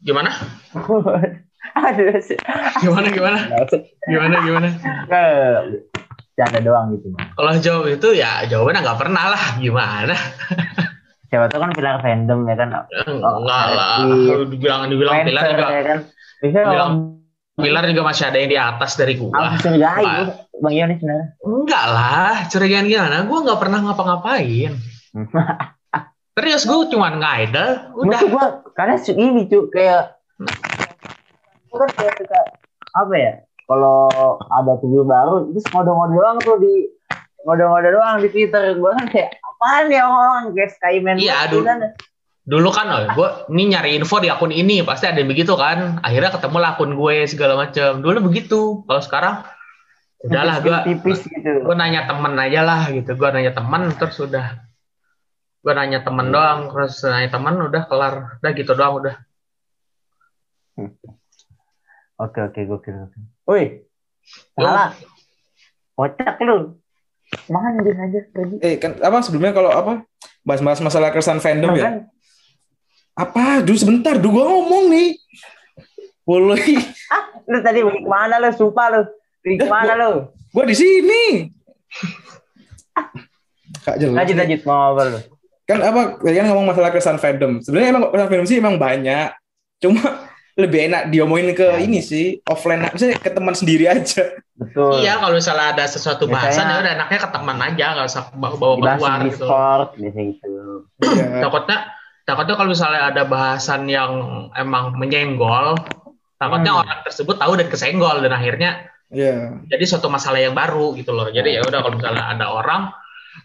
[0.05, 0.29] gimana?
[1.81, 2.13] Aduh.
[2.85, 3.39] Gimana gimana?
[4.05, 4.69] Gimana gimana?
[6.37, 7.09] Canda doang gitu.
[7.17, 9.45] Kalau jawab itu ya jawabannya nggak pernah lah.
[9.65, 10.13] Gimana?
[11.33, 12.69] Siapa tuh kan pilar fandom ya kan.
[13.09, 14.05] Enggak lah.
[14.45, 15.99] Dibilang dibilang pilar juga ya kan.
[16.45, 16.93] Bisa Bilang
[17.57, 19.33] pilar juga masih ada yang di atas dari gua.
[19.33, 19.57] Wah.
[19.57, 21.27] gua, Bang Iyo nih sebenarnya.
[21.49, 22.35] Enggak lah.
[22.53, 23.25] Curigaan gimana?
[23.25, 24.77] Gua nggak pernah ngapa-ngapain.
[26.35, 27.95] Serius gue cuma ngaidel.
[27.95, 28.11] Udah.
[28.11, 30.19] Maksud gua karena su- ini cu kayak
[31.71, 32.41] gua kan kayak suka
[32.95, 33.33] apa ya?
[33.65, 34.11] Kalau
[34.51, 36.91] ada video baru itu ngode-ngode doang tuh di
[37.47, 41.63] ngode-ngode doang di Twitter gua kan kayak apaan ya orang kayak Skyman Iya, aduh.
[41.63, 41.79] kan.
[42.45, 45.97] Dulu kan, oh, gue ini nyari info di akun ini pasti ada yang begitu kan.
[46.05, 48.05] Akhirnya ketemu lah akun gue segala macam.
[48.05, 48.85] Dulu begitu.
[48.85, 49.35] Kalau sekarang
[50.21, 51.65] udahlah gue tipis gitu.
[51.65, 54.57] gue nanya temen aja lah gitu gue nanya temen terus udah
[55.65, 59.17] gue nanya temen doang terus nanya temen udah kelar udah gitu doang udah
[62.15, 63.23] Oke oke gokil gokil.
[63.47, 63.65] Woi.
[64.55, 64.95] Salah.
[65.99, 66.79] Kocak lu.
[67.51, 68.57] Mana dia aja pergi.
[68.63, 70.07] Eh kan apa sebelumnya kalau apa
[70.47, 71.83] bahas-bahas masalah keresahan fandom ya?
[71.83, 71.95] Kan?
[73.15, 73.63] Apa?
[73.63, 75.11] Dulu sebentar, dulu gua ngomong nih.
[76.27, 76.63] Boleh.
[77.51, 78.51] Lu tadi ke mana lu?
[78.55, 79.03] Sumpah lu.
[79.43, 80.31] Pergi ke mana lu?
[80.55, 81.51] Gua di sini.
[83.83, 84.15] Kak jelas.
[84.19, 85.21] Lanjut lanjut mau ngobrol lu.
[85.65, 86.21] Kan apa?
[86.21, 87.59] Tadi kan ngomong masalah keresahan fandom.
[87.59, 89.29] Sebenarnya emang keresahan fandom sih emang banyak.
[89.81, 90.01] Cuma
[90.63, 95.03] lebih enak diomongin ke ini sih offline misalnya ke teman sendiri aja Betul.
[95.03, 98.55] iya kalau misalnya ada sesuatu bahasan ya udah enaknya ke teman aja nggak usah bawa
[98.55, 100.23] bawa keluar gitu Discord gitu.
[101.03, 101.27] Iya.
[101.43, 101.79] takutnya
[102.23, 104.13] takutnya kalau misalnya ada bahasan yang
[104.55, 105.75] emang menyenggol
[106.39, 106.83] takutnya Hmm.
[106.87, 108.71] orang tersebut tahu dan kesenggol dan akhirnya
[109.11, 109.59] Iya.
[109.67, 111.35] jadi suatu masalah yang baru gitu loh.
[111.35, 112.95] Jadi ya udah kalau misalnya ada orang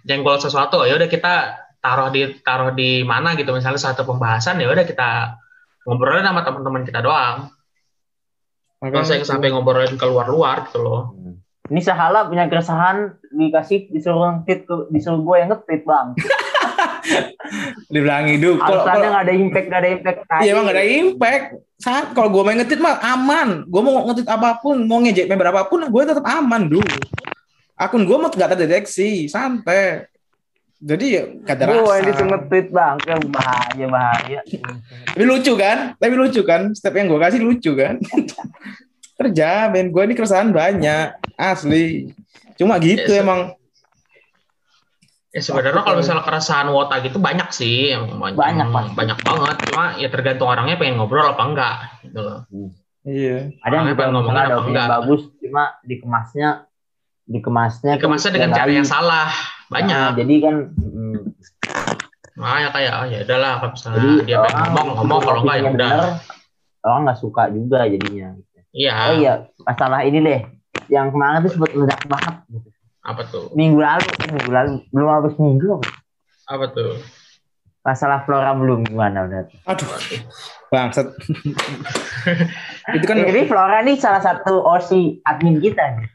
[0.02, 4.68] jenggol sesuatu, ya udah kita taruh di taruh di mana gitu misalnya satu pembahasan ya
[4.68, 5.40] udah kita
[5.88, 7.50] ngobrolin sama teman-teman kita doang.
[8.80, 11.12] Nggak usah yang sampai ngobrolin keluar-luar gitu loh.
[11.16, 11.40] Hmm.
[11.70, 16.08] Ini Sahala punya keresahan dikasih disuruh nge-tweet ke disuruh gue yang nge-tweet bang.
[17.94, 18.58] Dibilang hidup.
[18.62, 20.20] Kalau nggak ada impact, nggak ada impact.
[20.42, 21.46] Iya emang gak ada impact.
[21.80, 23.70] Saat kalau gue main ngetit mah aman.
[23.70, 26.96] Gue mau ngetit apa pun, mau ngejek member apa pun, gue tetap aman dulu.
[27.80, 30.10] Akun gue mah gak terdeteksi, santai.
[30.80, 32.00] Jadi ya ada Gue rasa.
[32.00, 34.40] ini nge-tweet bang, ke bahaya bahaya.
[35.12, 35.92] Tapi lucu kan?
[35.94, 36.72] Tapi lucu kan?
[36.72, 38.00] Step yang gue kasih lucu kan?
[39.20, 39.68] Kerja.
[39.68, 41.20] Gue ini keresahan banyak.
[41.36, 42.16] Asli.
[42.56, 43.20] Cuma gitu Yes.
[43.20, 43.60] emang.
[45.30, 48.94] Ya sebenarnya kalau misalnya keresahan wota gitu banyak sih, yang banyak, Banyak, pasti.
[48.98, 49.56] banyak banget.
[49.70, 52.40] Cuma ya tergantung orangnya pengen ngobrol apa enggak gitu loh.
[53.06, 53.54] Iya.
[53.62, 54.90] Ada yang juga ngomongin ada apa opini yang enggak.
[55.06, 56.50] bagus, cuma dikemasnya
[57.30, 58.96] dikemasnya Dikemasnya dengan cara yang baik.
[59.70, 60.12] Salah, Nah, banyak.
[60.26, 61.18] jadi kan mm,
[62.40, 65.70] Makanya kayak oh ya udahlah kalau misalnya jadi dia pengen ngomong ngomong kalau enggak ya
[65.76, 65.92] udah.
[66.80, 68.30] orang nggak suka juga jadinya.
[68.72, 68.94] Iya.
[68.96, 69.34] Oh iya,
[69.68, 70.40] masalah ini deh.
[70.88, 72.36] Yang kemarin tuh sempat meledak banget.
[72.48, 72.70] Gitu.
[73.04, 73.46] Apa tuh?
[73.52, 75.68] Minggu lalu, minggu lalu belum habis minggu.
[75.76, 75.88] apa?
[76.48, 76.92] Apa tuh?
[77.84, 79.44] Masalah Flora belum gimana udah.
[79.68, 79.88] Aduh.
[80.72, 81.12] Bangsat.
[82.96, 86.08] itu kan Jadi Flora nih salah satu OSI admin kita nih.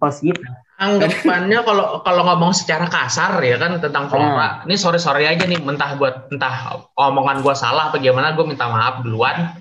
[0.00, 0.48] Host kita.
[0.80, 4.12] Anggapannya kalau kalau ngomong secara kasar ya kan tentang Hmm.
[4.16, 4.48] flora.
[4.64, 8.64] Ini sorry sorry aja nih, mentah buat entah omongan gua salah apa gimana, gue minta
[8.66, 9.60] maaf duluan.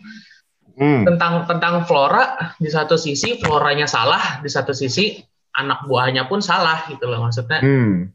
[0.79, 1.03] Hmm.
[1.03, 5.11] tentang tentang flora di satu sisi floranya salah di satu sisi
[5.51, 8.07] anak buahnya pun salah gitu loh maksudnya Hmm.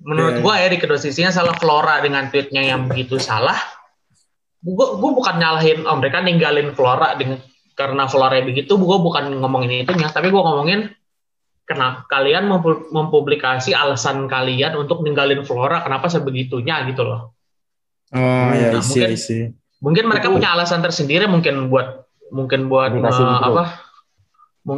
[0.00, 3.60] menurut gua ya di kedua sisinya salah flora dengan tweetnya yang begitu salah
[4.64, 7.36] gua gua bukan nyalahin oh mereka ninggalin flora dengan
[7.76, 10.88] karena flora begitu gua bukan ngomongin itunya tapi gua ngomongin
[11.66, 17.34] kenapa kalian mempu- mempublikasi alasan kalian untuk ninggalin flora kenapa sebegitunya gitu loh
[18.08, 19.38] Oh ya, Nah, isi, mungkin- isi.
[19.82, 23.06] mungkin mereka punya alasan tersendiri mungkin buat mungkin buat gitu.
[23.06, 23.82] apa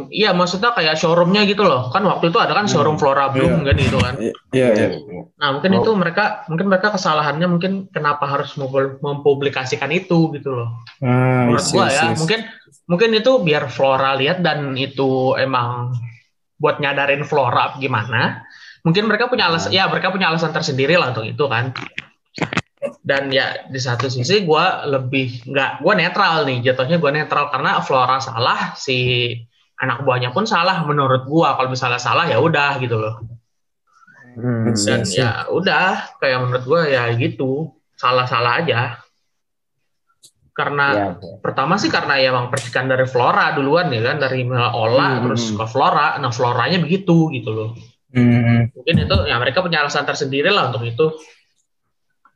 [0.09, 3.73] Iya maksudnya kayak showroomnya gitu loh kan waktu itu ada kan showroom Flora Bloom kan
[3.73, 4.21] gitu kan
[4.53, 4.87] Iya, iya.
[5.33, 5.81] nah mungkin Oh.
[5.81, 11.65] itu mereka mungkin mereka kesalahannya mungkin kenapa harus mempu- mempublikasikan itu gitu loh Ah, menurut
[11.65, 12.21] isi, gua isi, ya isi.
[12.21, 12.39] mungkin
[12.85, 15.97] mungkin itu biar Flora lihat dan itu emang
[16.59, 18.43] buat nyadarin Flora gimana
[18.83, 21.75] mungkin mereka punya alasan ya mereka punya alasan tersendiri lah untuk itu kan.
[23.03, 27.83] Dan ya di satu sisi gue lebih nggak gue netral nih jatuhnya gue netral karena
[27.83, 29.31] Flora salah si
[29.79, 33.15] anak buahnya pun salah menurut gue kalau misalnya salah ya udah gitu loh.
[34.39, 34.71] Hmm.
[34.71, 37.75] dan Iya, ya udah kayak menurut gue ya gitu.
[37.99, 38.95] Salah-salah aja
[40.59, 41.39] karena Iya.
[41.39, 45.31] pertama sih karena ya emang percikan dari Flora duluan ya kan dari Ola Hmm.
[45.31, 47.71] terus ke Flora nah Floranya begitu gitu loh
[48.09, 51.05] Hmm, mungkin itu ya mereka punya alasan tersendiri lah untuk itu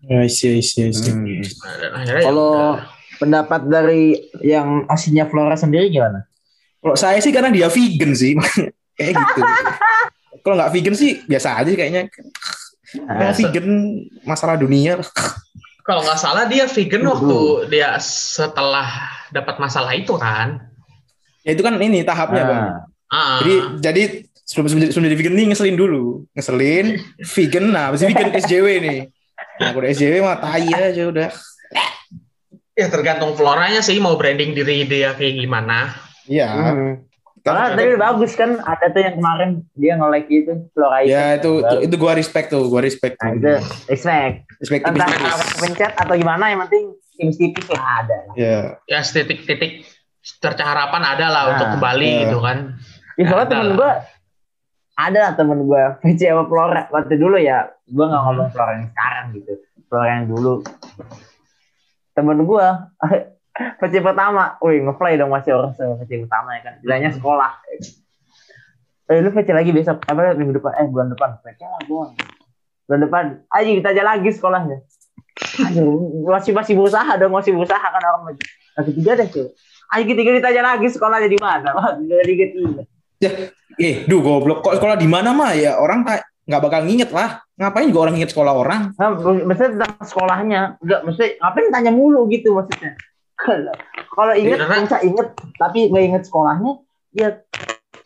[0.05, 1.09] ya, isi, isi, isi.
[1.09, 1.41] Hmm.
[1.41, 2.77] Nah, dan akhirnya ya Kalau udah.
[3.17, 4.03] pendapat dari
[4.39, 6.29] yang aslinya Flora sendiri gimana?
[6.77, 8.36] Kalau saya sih karena dia vegan sih,
[8.99, 9.41] kayak gitu.
[10.43, 12.05] Kalau nggak vegan sih biasa aja kayaknya.
[13.09, 13.67] Nah, vegan
[14.21, 15.01] masalah dunia.
[15.84, 18.88] Kalau nggak salah dia vegan waktu dia setelah
[19.30, 20.72] dapat masalah itu kan
[21.43, 22.63] Ya itu kan ini tahapnya bang.
[22.63, 22.76] ah.
[23.12, 24.04] Ah, Jadi jadi
[24.41, 26.86] sebelum sebelum, sebelum jadi vegan nih ngeselin dulu, ngeselin,
[27.19, 29.00] vegan, nah habis itu vegan SJW nih.
[29.60, 31.30] Nah, kalau SJW mah tai aja udah.
[32.74, 35.93] ya tergantung Floranya sih mau branding diri dia kayak gimana
[36.26, 36.48] Iya.
[36.50, 36.93] Hmm.
[37.43, 41.60] Kan- Karena tadi bagus kan ada tuh yang kemarin dia nge-like itu Flora Ya itu.
[41.60, 43.19] itu, itu itu gua respect tuh, gua respect.
[43.19, 43.51] Nah, itu
[43.86, 44.47] respect.
[44.58, 45.12] Respect Entah
[45.60, 48.34] pencet atau gimana yang penting tipis-tipis ya ada lah.
[48.34, 48.60] Ya.
[48.88, 49.84] ya titik-titik
[50.39, 52.21] tercah harapan ada lah Nah, untuk kembali iya.
[52.23, 52.58] gitu kan
[53.13, 53.75] Ya, soalnya temen lah.
[53.75, 53.91] gue
[54.95, 58.88] ada lah temen gue PC sama Flora waktu dulu ya gue nggak ngomong Flora yang
[58.88, 59.53] sekarang gitu
[59.86, 60.53] Flora yang dulu
[62.13, 62.67] temen gue
[63.54, 66.74] PC pertama wih ngeplay dong masih orang sama PC pertama ya kan.
[66.82, 67.52] Bilangnya sekolah.
[69.10, 71.30] Eh lu PC lagi besok apa minggu depan eh bulan depan.
[71.46, 72.06] PC lah gue
[72.89, 73.24] bulan depan.
[73.54, 74.78] Ayo kita aja lagi sekolahnya.
[75.70, 78.44] Aduh, masih masih berusaha dong masih berusaha kan orang lagi
[78.78, 79.48] nah, ketiga deh cuy.
[79.94, 81.70] Ayo ketiga kita aja lagi sekolahnya di mana?
[81.78, 82.82] Wah ketiga.
[83.22, 84.62] Ketiga Eh, duh goblok.
[84.62, 87.41] Kok sekolah di mana mah ya orang tak nggak bakal nginget lah.
[87.58, 88.82] Ngapain juga orang nginget sekolah orang?
[88.97, 89.10] Nah,
[89.45, 92.93] maksudnya tentang sekolahnya, enggak maksudnya ngapain tanya mulu gitu maksudnya.
[93.44, 95.28] Kalau inget Ya, bisa inget,
[95.58, 96.72] tapi nggak inget sekolahnya,
[97.12, 97.28] ya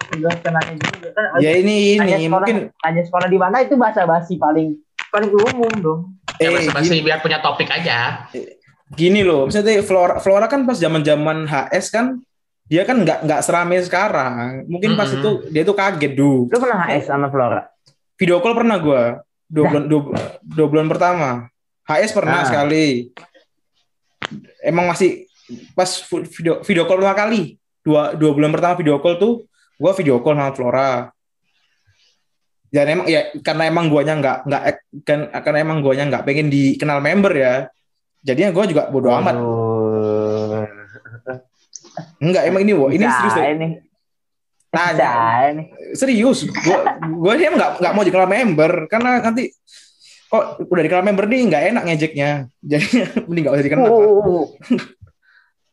[0.09, 1.23] udah kenanya juga kan.
[1.37, 5.71] Ya ini ini sekolah, mungkin tanya sekolah di mana itu bahasa basi paling paling umum
[5.77, 6.01] dong.
[6.37, 8.29] ya eh masih biar punya topik aja
[8.89, 12.23] gini loh, misalnya Flora, Flora kan pas zaman-zaman HS kan
[12.63, 14.63] dia kan nggak nggak serame sekarang.
[14.63, 15.19] Mungkin pas Mm-mm.
[15.19, 16.47] itu dia tuh kaget duh.
[16.47, 17.67] Lu pernah HS sama Flora?
[18.15, 20.01] Video call pernah gua dua bulan dua,
[20.41, 21.29] dua bulan pertama.
[21.83, 22.47] HS pernah Ah.
[22.47, 23.11] sekali.
[24.59, 25.26] Emang masih
[25.73, 29.33] pas video video call pertama kali dua dua bulan pertama video call tuh
[29.79, 30.91] gua video call sama Flora.
[32.67, 34.61] dan emang ya karena emang guanya nggak nggak
[35.07, 37.71] kan karena emang guanya nggak pengen dikenal member ya
[38.27, 39.35] jadinya gua juga bodo amat
[42.19, 43.47] enggak emang ini wo ini Bisa serius deh.
[43.55, 43.67] ini.
[44.67, 45.11] Tanya.
[45.55, 45.63] Ini.
[45.95, 49.43] serius gua gua ini emang nggak nggak mau dikenal member karena nanti
[50.27, 52.29] kok udah dikenal member nih nggak enak ngejeknya
[52.59, 52.87] jadi
[53.31, 54.45] mending nggak usah dikenal Uh.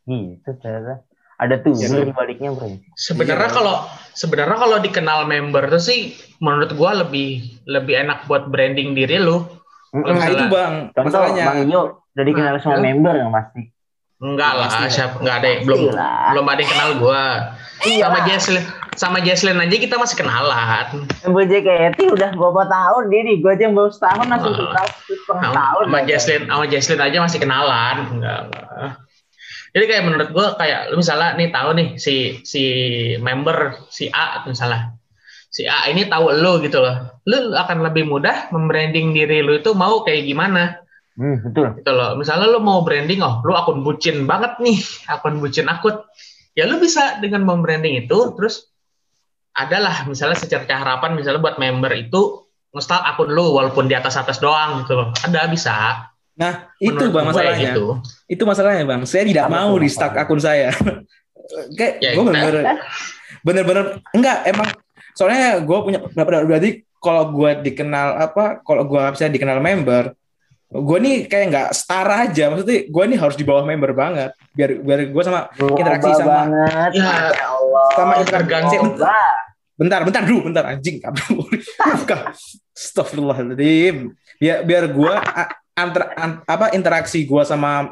[0.05, 1.05] Gitu ternyata.
[1.35, 2.79] Ada tuh Ya, di baliknya bro.
[2.95, 3.57] Sebenarnya Iya.
[3.57, 3.75] kalau
[4.13, 9.43] sebenarnya kalau dikenal member tuh sih menurut gua lebih lebih enak buat branding diri lu.
[9.91, 10.11] Mm-mm.
[10.11, 13.61] nah itu bang Contoh masalahnya Bang Yo udah dikenal semua Nah, member yang pasti.
[14.19, 16.23] Enggak lah, siapa enggak ada belum Pastilah.
[16.31, 17.25] belum ada yang kenal gua.
[17.83, 18.03] Iya.
[18.05, 20.87] Sama Jesslyn sama Jesslyn aja kita masih kenalan.
[21.21, 24.59] Yang JKT udah beberapa tahun dia nih, gue aja yang baru setahun langsung Ah.
[24.63, 25.83] kenal setengah Sama, tahun.
[25.85, 26.07] sama ya.
[26.07, 27.97] Jesslyn sama Jesslyn aja masih kenalan.
[28.09, 28.91] Enggak, enggak.
[29.75, 32.63] Jadi kayak menurut gua kayak lu misalnya nih tahu nih si si
[33.19, 34.95] member si A misalnya.
[35.51, 37.23] Si A ini tahu lu gitu loh.
[37.27, 40.79] Lu akan lebih mudah membranding diri lu itu mau kayak gimana.
[41.15, 41.79] Hmm, betul.
[41.79, 42.19] gitu loh.
[42.19, 44.79] Misalnya lu mau branding, oh lu akun bucin banget nih,
[45.15, 46.07] akun bucin akut.
[46.55, 48.71] Ya lu bisa dengan membranding itu, terus
[49.55, 54.43] adalah misalnya secerca harapan misalnya buat member itu ngestal akun lu walaupun di atas atas
[54.43, 55.09] doang gitu loh.
[55.23, 55.75] Ada bisa.
[56.35, 57.71] Nah itu bang gue masalahnya.
[57.71, 57.87] gitu.
[58.27, 59.01] itu masalahnya bang.
[59.05, 60.75] Saya tidak Apa mau di stuck akun saya.
[61.79, 62.65] Kayak Ya, gue bener-bener
[63.41, 64.69] bener-bener enggak emang
[65.13, 70.17] soalnya gue punya berarti kalau gue dikenal apa kalau gue bisa dikenal member
[70.75, 72.51] gue nih kayak nggak setara aja.
[72.51, 74.35] Maksudnya gue nih harus di bawah member banget.
[74.51, 76.91] Biar biar gue sama Interaksi sama- banget.
[76.99, 77.87] Ya, Masya Allah.
[77.95, 78.77] sama interaksi.
[78.83, 79.31] Berubah.
[79.75, 80.65] bentar bentar dulu bentar.
[80.67, 81.47] Anjing kabur.
[82.03, 82.35] Buka.
[82.75, 84.19] Astagfirullahaladzim.
[84.43, 85.15] Biar biar gue
[85.75, 87.91] antar an- apa interaksi gue sama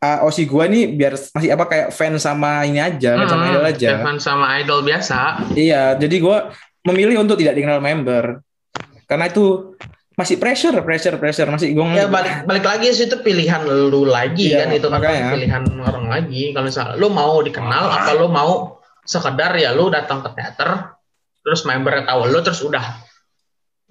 [0.00, 3.52] uh, osi gue nih biar masih apa kayak fans sama ini aja fans sama Hmm,
[3.52, 5.18] idol aja Evan sama idol biasa.
[5.54, 6.36] Iya, jadi gue
[6.84, 8.42] memilih untuk tidak dikenal member
[9.04, 9.76] karena itu
[10.14, 14.50] masih pressure, pressure, pressure masih gue Ya balik balik lagi sih itu pilihan lu lagi
[14.50, 15.30] Iya, kan itu kan makanya.
[15.32, 16.50] pilihan orang lagi.
[16.50, 20.94] Kalau misalnya lu mau dikenal apa lu mau sekedar ya lu datang ke teater
[21.40, 22.82] terus membernya tahu lu terus udah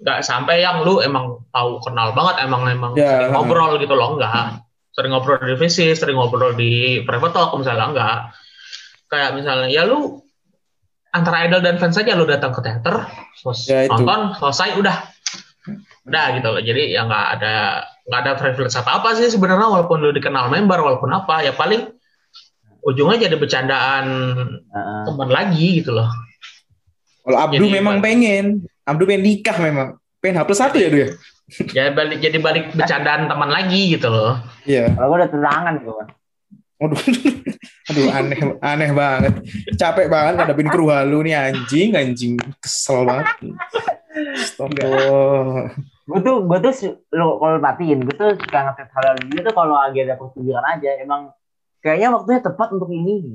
[0.04, 3.24] nggak sampai yang lu emang tahu kenal banget emang emang Ya.
[3.24, 4.60] sering ngobrol gitu loh enggak
[4.92, 8.16] sering ngobrol di divisi sering ngobrol di private talk misalnya enggak
[9.08, 10.20] kayak misalnya ya lu
[11.08, 13.96] antara idol dan fans saja lu datang ke teater terus Ya, itu.
[13.96, 14.96] nonton selesai udah
[16.04, 17.54] udah gitu loh jadi ya nggak ada
[18.04, 21.88] nggak ada privilege apa apa sih sebenarnya walaupun lu dikenal member walaupun apa ya paling
[22.84, 24.04] ujungnya jadi bercandaan
[24.68, 25.02] Heeh.
[25.08, 26.12] teman lagi gitu loh
[27.24, 29.88] Kalau Abdu Jadi- memang pengen, Abdu pengen nikah memang,
[30.20, 31.08] pengen H plus satu ya dia.
[31.76, 34.96] ya balik jadi balik bercandaan teman lagi gitu loh Iya.
[34.96, 36.04] Kalau gue udah tenangan gue.
[36.84, 37.00] Aduh,
[37.92, 39.34] aduh aneh, aneh banget.
[39.76, 43.28] Capek banget ngadepin kru halu nih anjing, anjing kesel banget.
[44.14, 45.72] Astagfirullah.
[46.04, 46.72] Gue tuh, gue tuh
[47.16, 50.90] lo kalau perhatiin, gue tuh suka ngetet halal dia tuh kalau lagi ada pertunjukan aja.
[51.00, 51.32] Emang
[51.80, 53.32] kayaknya waktunya tepat untuk ini.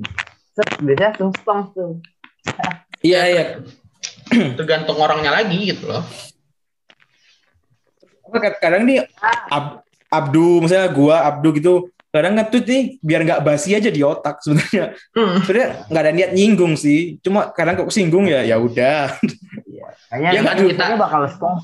[0.54, 1.90] Set, biasanya sungsong tuh.
[3.02, 3.44] Iya iya.
[4.58, 6.04] tergantung orangnya lagi gitu loh
[8.62, 9.02] Kadang nih
[9.50, 11.74] Ab- Abdu, misalnya gua Abdu gitu,
[12.10, 14.94] kadang nge-tweet nih biar nggak basi aja di otak sebenarnya.
[15.14, 15.42] Hmm.
[15.42, 19.18] Sebenarnya nggak ada niat nyinggung sih, cuma kadang kok singgung ya, ya udah.
[19.66, 19.86] Iya.
[20.06, 21.58] Kayaknya Ya kan, kita- bakal strong.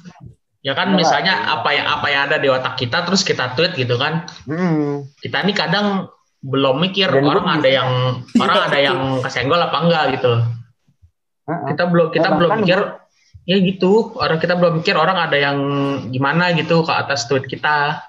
[0.58, 1.54] ya kan Iya, misalnya iya.
[1.54, 5.06] apa yang apa yang ada di otak kita terus kita tweet gitu kan Hmm.
[5.22, 6.10] kita nih kadang
[6.42, 7.90] belum mikir Dan orang ada bisa- yang
[8.34, 10.32] orang ada yang kesenggol apa enggak gitu
[11.46, 12.80] kita belum kita Ya, belum mikir
[13.46, 15.58] ya gitu orang kita belum mikir orang ada yang
[16.10, 18.02] gimana gitu ke atas tweet kita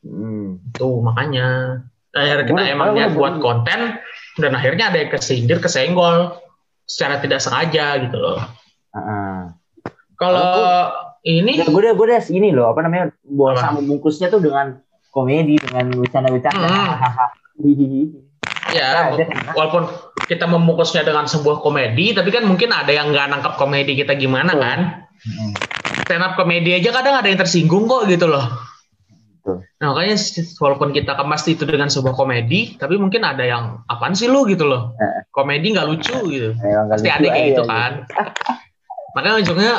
[0.00, 0.56] Hmm.
[0.72, 1.76] tuh makanya
[2.10, 3.80] akhirnya kita Gua- emang gua- niat gua- buat konten
[4.36, 6.40] dan akhirnya ada yang kesindir kesenggol
[6.82, 8.40] secara tidak sengaja gitu loh
[8.90, 9.36] Heeh.
[10.16, 10.90] kalau
[11.20, 14.80] ini Ya, gue udah gue udah ini loh apa namanya buat sama bungkusnya tuh dengan
[15.12, 16.64] komedi dengan bercanda-bercanda.
[16.64, 17.26] Hahaha.
[17.60, 18.29] Hihihi.
[18.72, 19.14] Ya
[19.52, 19.86] walaupun
[20.24, 24.52] kita membungkusnya dengan sebuah komedi tapi kan mungkin ada yang nggak nangkap komedi kita gimana
[24.52, 24.64] Betul.
[24.64, 24.80] kan
[25.20, 25.52] Hmm.
[26.00, 28.40] stand up komedi aja kadang ada yang tersinggung kok gitu loh
[29.36, 29.68] Betul.
[29.76, 30.16] nah makanya
[30.56, 34.64] walaupun kita kemas itu dengan sebuah komedi tapi mungkin ada yang apaan sih lu gitu
[34.64, 35.28] loh Eh.
[35.28, 37.62] komedi nggak lucu gitu Emang nggak pasti lucu ada kayak gitu gitu.
[37.68, 37.92] kan
[39.12, 39.74] makanya ujungnya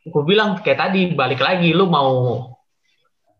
[0.00, 2.10] gue bilang kayak tadi balik lagi lu mau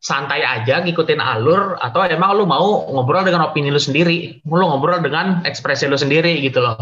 [0.00, 5.04] santai aja ngikutin alur atau emang lu mau ngobrol dengan opini lu sendiri lu ngobrol
[5.04, 6.80] dengan ekspresi lu sendiri gitu loh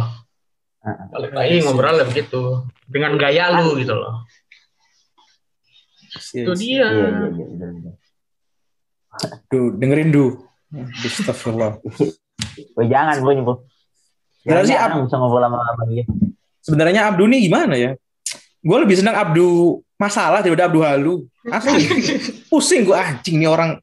[0.86, 1.06] Heeh.
[1.10, 4.22] balik lagi ngobrol begitu dengan gaya lu gitu loh
[6.30, 7.92] itu dia Iya, iya, iya.
[9.50, 10.46] Duh, dengerin du.
[11.02, 11.80] Astagfirullah.
[12.78, 13.58] Oh, jangan gue nyebut.
[14.46, 16.04] Sih, Jarang bisa ngobrol sama sama dia.
[16.62, 17.90] Sebenarnya Abdu nih gimana ya?
[18.62, 21.14] Gue lebih senang Abdu masalah daripada Abdul Halu.
[21.50, 21.84] Asli.
[22.50, 23.76] Pusing gue anjing nih orang.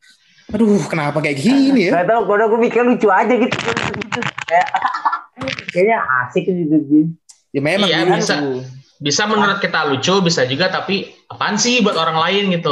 [0.49, 2.01] Aduh, kenapa kayak gini ya?
[2.01, 3.57] Gak tau, kalau gue mikir lucu aja gitu.
[4.45, 4.67] Kayak,
[5.73, 6.79] kayaknya asik gitu.
[6.87, 7.11] gitu.
[7.51, 8.35] Ya memang Iya, dulu bisa.
[8.95, 12.71] Bisa menurut kita lucu, bisa juga tapi apaan sih buat orang lain gitu.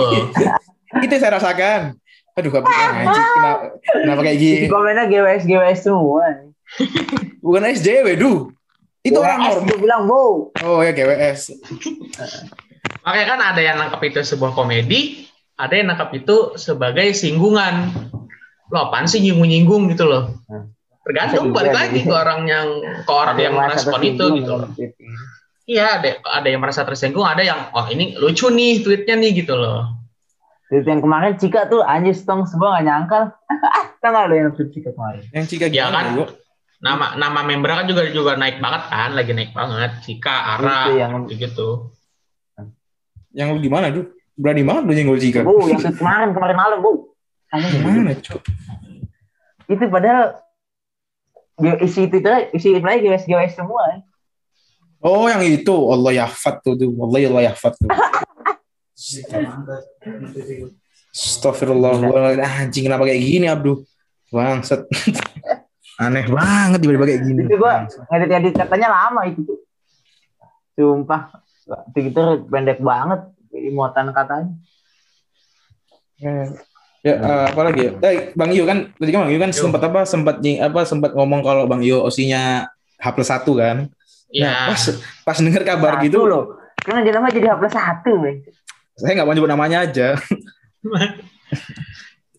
[1.03, 1.99] Itu saya rasakan.
[2.33, 3.27] Aduh, gak anjing.
[3.35, 4.67] Kenapa, kenapa kayak Di gini?
[4.71, 6.25] komennya GWS GWS semua.
[7.45, 8.39] Bukan SJW, duh.
[9.03, 9.67] Itu orang GWS normal.
[9.67, 10.21] gue bilang, Bu.
[10.63, 11.41] Oh ya GWS.
[13.03, 15.27] Makanya kan ada yang nangkep itu sebuah komedi,
[15.59, 17.91] ada yang nangkep itu sebagai singgungan.
[18.71, 20.39] Lo apaan sih nyinggung-nyinggung gitu loh.
[20.47, 20.71] Hmm.
[21.03, 22.67] Tergantung balik lagi ke orang yang
[23.03, 24.69] ke orang yang merasa merespon itu gitu loh.
[24.79, 25.15] ini.
[25.63, 29.55] Iya, ada ada yang merasa tersinggung, ada yang oh ini lucu nih tweetnya nih gitu
[29.55, 29.99] loh.
[30.71, 33.23] Tweet yang kemarin Cika tuh anjir stong semua gak nyangkal.
[34.03, 35.23] kan ada yang tweet Cika kemarin.
[35.35, 36.23] Yang Cika Ya kan?
[36.83, 39.91] Nama nama member kan juga juga naik banget kan, lagi naik banget.
[40.03, 41.92] Cika, Ara, yang- gitu.
[43.33, 44.05] Yang lu gimana, duh?
[44.33, 45.41] Berani banget lu nyenggol Cika.
[45.45, 47.13] Bu, yang kemarin, kemarin malam, Bu.
[47.53, 48.41] Gimana, Cuk?
[49.69, 50.41] Itu padahal
[51.81, 52.17] isi itu
[52.53, 54.01] isi reply GWS GWS semua.
[55.03, 55.75] Oh, yang itu.
[55.91, 56.73] Allah yahfad tuh.
[56.79, 56.89] tuh.
[56.97, 57.89] Allah Allah yahfad tuh.
[61.13, 61.93] Astagfirullah.
[62.41, 63.85] Anjing kenapa kayak gini, Abdu?
[64.33, 64.89] Bangsat.
[66.01, 67.41] Aneh banget tiba-tiba kayak gini.
[67.45, 69.45] Itu gua ngedit-ngedit katanya lama itu.
[70.73, 71.42] Sumpah.
[71.95, 73.29] Twitter pendek banget
[73.71, 74.51] muatan katanya.
[77.03, 77.91] Ya, eh, apa lagi ya?
[77.99, 79.59] Eh, Bang Yu kan tadi kan Bang Yu kan Yo.
[79.59, 83.91] sempat apa sempat apa sempat ngomong kalau Bang Yu osinya H plus satu kan.
[84.31, 84.47] Iya.
[84.47, 84.81] Nah, pas
[85.27, 86.55] pas dengar kabar Satu gitu, loh.
[86.79, 88.13] Karena dia nama jadi H plus satu,
[88.93, 90.07] saya nggak mau nyebut namanya aja.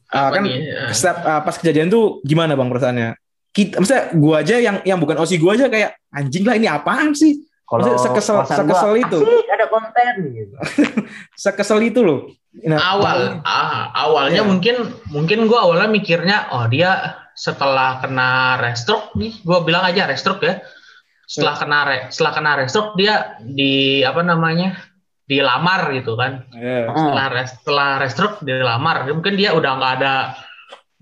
[0.08, 0.44] Apa kan?
[0.46, 3.08] Eh, setiap ah, pas kejadian tuh gimana bang perasaannya?
[3.54, 7.14] Kita, maksudnya gua aja yang yang bukan osi gua aja kayak anjing lah ini apaan
[7.14, 7.42] sih?
[7.64, 9.18] Maksudnya sekesel- sekesel gua, itu.
[9.24, 10.54] Asik, ada konten gitu.
[11.48, 12.20] Sekesel itu loh.
[12.54, 14.46] Nah, awal ah, awalnya Iya.
[14.46, 14.76] mungkin
[15.10, 20.62] mungkin gua awalnya mikirnya oh dia setelah kena restroke nih gua bilang aja restroke ya
[21.26, 24.78] setelah kena re- setelah kena restroke dia di apa namanya
[25.26, 26.94] dilamar gitu kan ya.
[26.94, 30.38] setelah res, setelah restroke dilamar mungkin dia udah nggak ada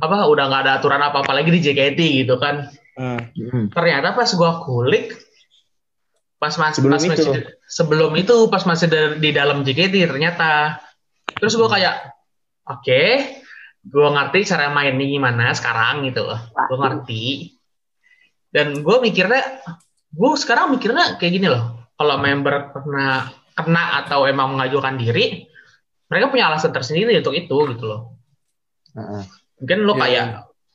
[0.00, 3.72] apa udah nggak ada aturan apa apa lagi di JKT gitu kan Hmm.
[3.72, 5.16] ternyata pas gua kulik
[6.42, 7.10] pas masih Sebelum pas itu.
[7.14, 8.90] masih sebelum itu pas masih
[9.22, 10.82] di, dalam JKT ternyata.
[11.38, 12.10] Terus gua kayak
[12.66, 13.02] oke
[13.86, 16.42] gua ngerti cara mainnya gimana sekarang gitu loh.
[16.66, 17.54] Gua ngerti.
[18.50, 19.62] Dan gua mikirnya
[20.10, 21.86] gua sekarang mikirnya kayak gini loh.
[21.94, 25.46] Kalau member pernah kena atau emang mengajukan diri
[26.10, 28.20] mereka punya alasan tersendiri untuk itu gitu loh.
[29.62, 30.26] Mungkin lo Iya, kayak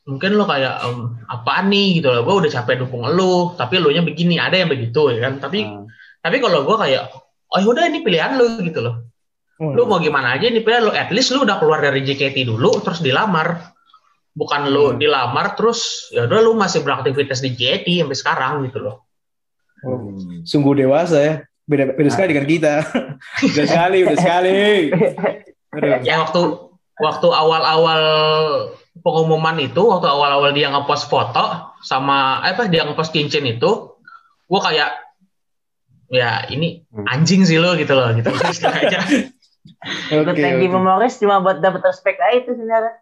[0.08, 3.92] mungkin lo kayak em, apaan nih gitu loh gue udah capek dukung lo tapi lo
[3.92, 5.84] nya begini ada yang begitu ya kan tapi Heeh.
[6.24, 7.12] tapi kalau gue kayak
[7.52, 9.04] oh yaudah ini pilihan lo gitu loh
[9.60, 12.48] oh, lo mau gimana aja ini pilihan lo at least lo udah keluar dari JKT
[12.48, 13.76] dulu terus dilamar
[14.32, 14.98] bukan lo Hmm.
[14.98, 19.04] dilamar terus ya udah lo masih beraktivitas di JKT sampai sekarang gitu loh
[19.84, 20.16] oh,
[20.48, 21.36] sungguh dewasa ya.
[21.68, 22.74] Beda beda sekali dengan kita.
[23.52, 24.88] udah sekali, udah sekali.
[25.76, 26.00] Aduh.
[26.08, 26.42] ya waktu
[26.96, 28.02] waktu awal-awal
[29.02, 33.96] pengumuman itu waktu awal-awal dia ngepost foto sama eh, apa dia ngepost cincin itu
[34.48, 34.92] gue kayak
[36.08, 37.04] ya ini Hmm.
[37.06, 42.40] anjing sih lo gitu loh gitu Ikut Oke, thank memories cuma buat dapat respect aja
[42.40, 42.94] itu sebenarnya.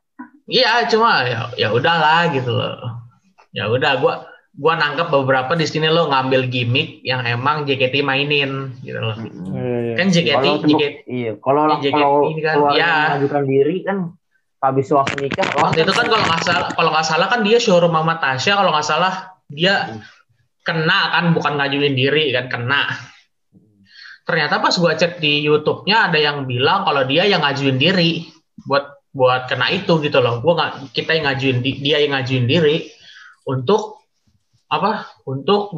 [0.45, 3.05] iya cuma ya ya udahlah gitu loh
[3.53, 4.13] ya udah gue
[4.55, 9.29] gua nangkep beberapa di sini lo ngambil gimmick yang emang JKT mainin gitu loh Iya,
[9.51, 9.93] iya.
[9.95, 12.91] kan JKT JKT iya, kalau JKT kalau ini kan, ya.
[13.13, 13.97] mengajukan diri kan
[14.71, 15.45] habis waktu nikah.
[15.57, 18.71] waktu itu kan kalau nggak salah kalau nggak salah kan dia showroom Mama Tasya kalau
[18.73, 19.13] nggak salah
[19.45, 20.01] dia
[20.65, 22.89] kena kan bukan ngajuin diri kan kena
[24.25, 28.25] ternyata pas gua cek di YouTube-nya ada yang bilang kalau dia yang ngajuin diri
[28.65, 32.45] buat buat kena itu gitu loh gua nggak kita yang ngajuin di- dia yang ngajuin
[32.49, 32.89] diri
[33.45, 34.01] untuk
[34.65, 35.77] apa untuk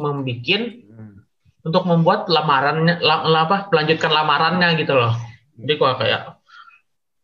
[0.88, 1.20] Hmm.
[1.62, 5.12] untuk membuat lamarannya la, la- apa melanjutkan lamarannya gitu loh
[5.60, 6.37] jadi gua kayak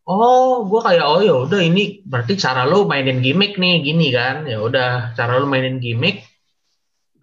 [0.08, 4.44] oh gua kayak oh ya udah ini berarti cara lo mainin gimmick nih gini kan
[4.44, 6.24] ya udah cara lo mainin gimmick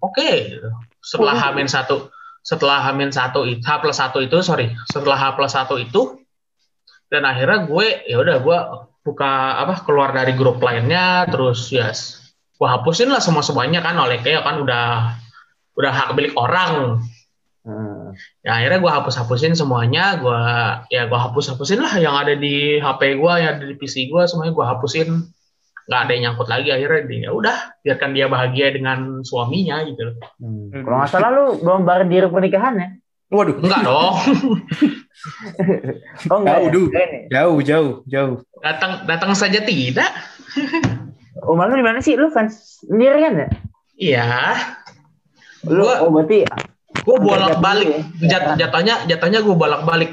[0.02, 0.70] oke gitu.
[1.02, 1.42] setelah Oh.
[1.50, 2.10] hamin satu
[2.42, 6.18] setelah hamin satu itu H plus satu itu sorry setelah H plus satu itu
[7.12, 8.58] dan akhirnya gue ya udah gue
[9.02, 11.94] buka apa keluar dari grup lainnya terus ya
[12.62, 15.18] gue hapusin lah semua semuanya kan oleh kayak kan udah
[15.76, 17.02] udah hak milik orang.
[18.42, 20.42] Ya akhirnya gue hapus hapusin semuanya gue
[20.90, 24.22] ya gue hapus hapusin lah yang ada di HP gue yang ada di PC gue
[24.28, 25.10] semuanya gue hapusin
[25.82, 30.02] nggak ada yang nyangkut lagi akhirnya dia ya udah biarkan dia bahagia dengan suaminya gitu
[30.08, 30.70] loh Hmm.
[30.72, 32.88] Kalau nggak salah lu belum bareng diri pernikahan ya?
[33.32, 33.56] Waduh.
[33.64, 34.16] enggak dong
[36.32, 36.58] Oh enggak.
[36.66, 36.90] Jauh, ya?
[36.90, 37.22] Keren ya?
[37.30, 38.36] Jauh, jauh, jauh.
[38.62, 40.10] Datang datang saja tidak.
[41.46, 42.18] Rumah lu di mana sih?
[42.18, 43.48] Lu fans sendirian ya?
[43.98, 44.26] Iya.
[45.70, 46.46] Lu oh berarti
[47.02, 48.02] gue bolak balik ya.
[48.30, 50.12] Jat, jatuhnya jatuhnya gue bolak balik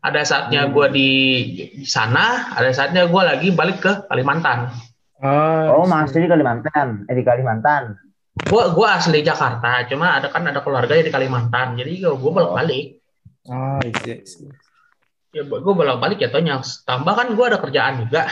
[0.00, 0.72] ada saatnya Hmm.
[0.72, 1.08] gue di,
[1.70, 4.72] di sana ada saatnya gue lagi balik ke Kalimantan
[5.22, 7.06] Oh, masih di Kalimantan.
[7.06, 7.94] Eh di Kalimantan.
[8.34, 12.98] gue gue asli Jakarta cuma ada kan ada keluarga di Kalimantan jadi gue bolak balik
[13.44, 14.50] Oh, iya, iya.
[15.30, 18.26] ya gue bolak balik jatuhnya tambah kan gue ada kerjaan juga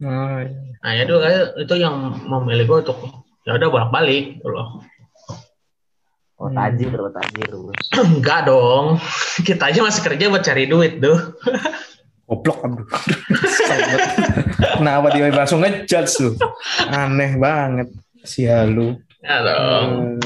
[0.00, 0.56] Oh, iya.
[0.80, 1.14] nah itu
[1.60, 2.98] itu yang memilih gue untuk
[3.42, 4.80] ya udah bolak balik gitu loh
[6.40, 6.56] Oh, Hmm.
[6.56, 7.68] tajir, bro, tajir, bro.
[8.00, 8.96] enggak dong
[9.46, 11.18] kita aja masih kerja buat cari duit tuh
[12.24, 12.86] Goblok, aduh.
[14.78, 16.32] Kenapa dia langsung ngejudge tuh?
[16.86, 17.90] Aneh banget.
[18.22, 18.94] Si halu.
[19.18, 20.22] ya dong Hmm.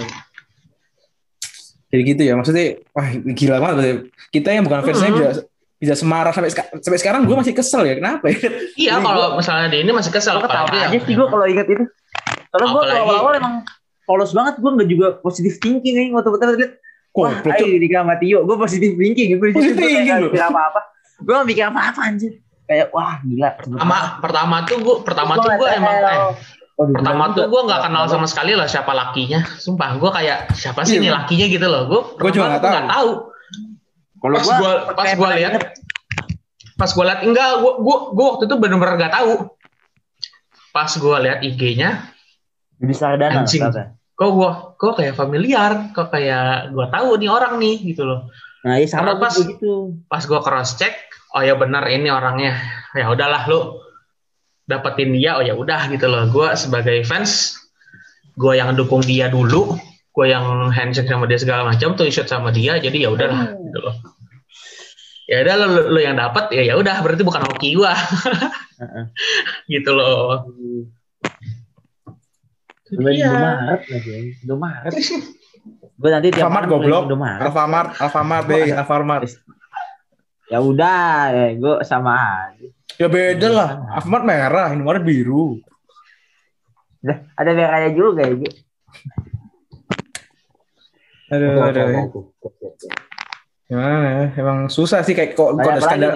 [1.89, 4.11] Jadi gitu ya, maksudnya, wah gila banget.
[4.29, 5.17] Kita yang bukan fansnya Hmm.
[5.17, 5.31] bisa,
[5.81, 7.95] bisa semarah sampai seka- sampai sekarang gue masih kesel ya.
[7.95, 8.37] Kenapa ya?
[8.77, 11.67] iya kalau misalnya di ini masih kesel Gue ketawa aja yang- sih gue kalau ingat
[11.67, 11.85] itu.
[12.51, 13.55] Kalau gue Apalagi- awal-awal emang
[14.05, 16.73] polos banget, gue nggak juga positif thinking nih waktu betul lihat.
[17.15, 19.29] Wah, ayo di kamar Tio, gue positif thinking.
[19.33, 20.29] Gue Positive thinking, lu.
[20.29, 20.81] mikir apa-apa.
[21.21, 22.33] Gue gak mikir apa-apa anjir.
[22.65, 23.51] Kayak wah gila.
[23.55, 26.19] pertama pertama tuh gue pertama tuh Gua gue emang eh,
[26.75, 30.83] Waduh, pertama tuh gue nggak kenal sama sekali lah siapa lakinya sumpah gue kayak siapa
[30.83, 31.03] sih Iya.
[31.03, 32.73] nih lakinya gitu loh gue Gua juga nggak tahu.
[32.73, 33.11] nggak tahu
[34.17, 35.53] Kalau pas gua gue pas gue lihat
[36.75, 39.33] pas gue lihat enggak gue gue gue waktu itu benar-benar nggak tahu
[40.73, 41.91] pas gue lihat IG-nya
[42.77, 43.63] Budi Sardana Anjing.
[43.63, 43.83] kata.
[44.15, 48.31] kok gue kok kayak familiar kok kayak gue tahu nih orang nih gitu loh
[48.63, 50.01] Nah, iya sama Karena pas- gitu.
[50.07, 50.95] pas gue cross check
[51.31, 52.57] oh ya benar ini orangnya
[52.93, 53.77] ya udahlah lu
[54.65, 57.61] dapetin dia oh ya udah gitu loh gue sebagai fans
[58.33, 59.77] gue yang dukung dia dulu
[60.11, 63.79] gue yang handshake sama dia segala macam tuh shoot sama dia jadi ya udahlah gitu
[63.79, 63.95] loh
[65.25, 67.77] ya udah lo, lo- yang dapat ya ya udah berarti bukan hoki
[68.81, 69.05] Heeh.
[69.69, 70.49] gitu loh
[72.95, 73.27] Udah Iya.
[73.27, 74.13] Indomaret lagi.
[74.41, 74.93] Indomaret.
[76.01, 77.03] Gue nanti tiap Alfamart beli goblok.
[77.07, 77.41] Indomaret.
[77.43, 79.23] Alfamart, Alfamart deh, Alfamart.
[80.45, 82.13] Ya udah, ya, gue sama
[82.51, 82.67] aja.
[82.95, 83.71] Ya beda lah.
[83.95, 85.59] Alfamart merah, Indomaret biru.
[87.35, 88.35] Ada merahnya juga ya.
[88.35, 88.49] Gi.
[91.31, 91.89] Aduh, aduh.
[93.65, 94.25] Gimana ya?
[94.37, 96.13] Emang susah sih kayak kok ada skandal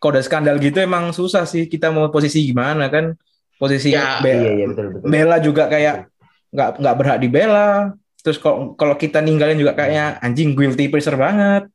[0.00, 3.14] ada skandal gitu emang susah sih kita mau posisi gimana kan
[3.60, 5.06] posisi Ya, Be- Iya, iya betul betul.
[5.06, 6.09] bela juga kayak
[6.50, 11.70] nggak nggak berhak dibela terus kalau kalau kita ninggalin juga kayaknya anjing guilty pleasure banget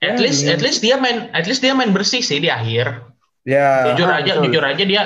[0.00, 0.56] at Ya, least iya.
[0.56, 3.04] at least dia main at least dia main bersih sih di akhir
[3.44, 4.44] ya jujur Ah, aja betul.
[4.48, 5.02] jujur aja dia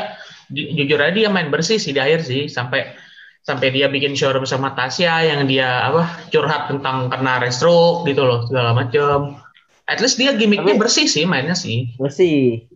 [0.48, 2.94] ju- jujur aja dia main bersih sih di akhir sih sampai
[3.42, 8.46] sampai dia bikin showroom sama Tasya yang dia apa curhat tentang kena stroke gitu loh
[8.46, 9.36] segala macem
[9.84, 12.70] at least dia gimmicknya Tapi- bersih sih mainnya sih Bersih.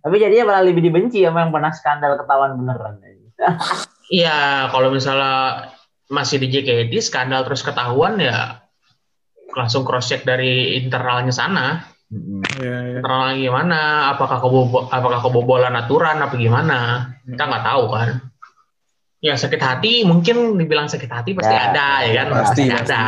[0.00, 2.96] Tapi jadinya malah lebih dibenci sama yang pernah skandal ketahuan beneran.
[4.14, 5.74] iya kalau misalnya
[6.06, 8.62] masih di JKT skandal terus ketahuan ya
[9.54, 11.82] langsung cross check dari internalnya sana.
[12.10, 13.00] Ya, ya.
[13.00, 13.80] internalnya gimana?
[14.14, 17.10] Apakah kebobo apakah kebobolan aturan apa gimana?
[17.26, 18.08] Kita nggak tahu kan.
[19.24, 22.26] Ya sakit hati mungkin dibilang sakit hati pasti Ya, ada ya kan?
[22.44, 23.02] pasti, ada.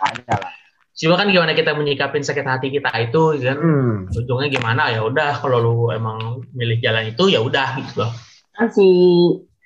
[0.00, 0.52] Ada lah.
[0.98, 3.58] cuma kan gimana kita menyikapin sakit hati kita itu ya kan?
[3.62, 3.94] Hmm.
[4.10, 4.90] ujungnya gimana?
[4.90, 8.02] Ya udah kalau lu emang milih jalan itu ya udah gitu.
[8.02, 8.10] Loh
[8.58, 8.86] Kan si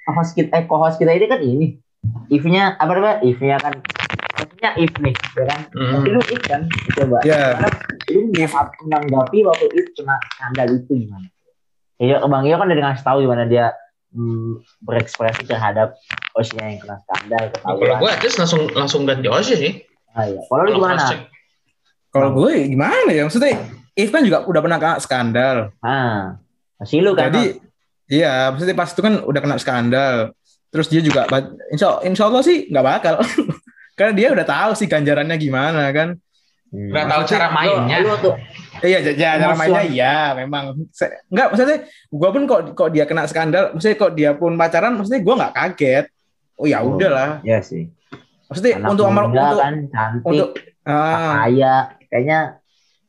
[0.09, 1.67] host kita, eh, co-host kita ini kan ini.
[2.29, 3.17] If-nya apa namanya?
[3.21, 3.79] If-nya kan
[4.33, 5.61] maksudnya if nih, ya kan?
[5.71, 5.91] Hmm.
[5.95, 7.19] Tapi lu if kan, coba.
[7.23, 7.55] Ya.
[7.55, 7.71] Karena
[8.05, 11.27] Lu menanggapi- menanggapi waktu if kena skandal itu gimana?
[11.97, 13.71] Ya, Bang Iyo kan udah ngasih tahu gimana dia
[14.11, 15.95] hmm, berekspresi terhadap
[16.33, 17.97] hostnya yang kena skandal kalau ketahuan.
[17.97, 19.75] gue at least langsung langsung ganti OSIS sih
[20.11, 20.43] Ah, iya.
[20.43, 21.05] Kalau lu Kalau gimana?
[22.11, 23.55] kalau gue gimana ya maksudnya
[23.95, 26.37] If kan juga udah pernah kena skandal Ah,
[26.77, 27.31] masih lu kan?
[27.31, 27.63] jadi
[28.13, 30.17] iya maksudnya pas itu kan udah kena skandal
[30.69, 31.25] terus dia juga
[31.69, 33.15] insya, insya Allah sih nggak bakal
[33.97, 36.21] karena dia udah tahu sih ganjarannya gimana kan
[36.73, 36.89] Hmm.
[36.89, 38.35] Nggak tahu cara mainnya Lu, lu tuh
[38.81, 40.73] Iya, ja- cara mainnya iya, memang.
[41.29, 45.21] Enggak, maksudnya gue pun kok kok dia kena skandal, maksudnya kok dia pun pacaran, maksudnya
[45.21, 46.05] gue nggak kaget.
[46.57, 46.97] Oh ya Oh.
[46.97, 47.45] udahlah.
[47.45, 47.93] ya sih.
[48.49, 50.49] Maksudnya Anak untuk amal untuk kan cantik, untuk
[50.89, 51.75] ah, kaya,
[52.09, 52.39] kayaknya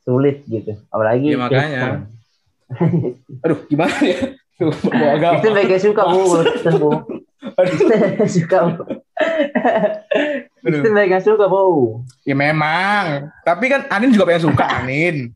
[0.04, 0.72] sulit gitu.
[0.92, 1.80] Apalagi Iya, makanya.
[3.40, 4.18] Aduh gimana ya?
[4.60, 5.32] Bawa agama.
[5.38, 6.90] Kristen baiknya suka bu, Kristen bu.
[8.30, 8.82] Suka bu.
[10.62, 12.02] Kristen baiknya suka bu.
[12.22, 13.34] Ya memang.
[13.42, 15.34] Tapi kan Anin juga pengen suka Anin.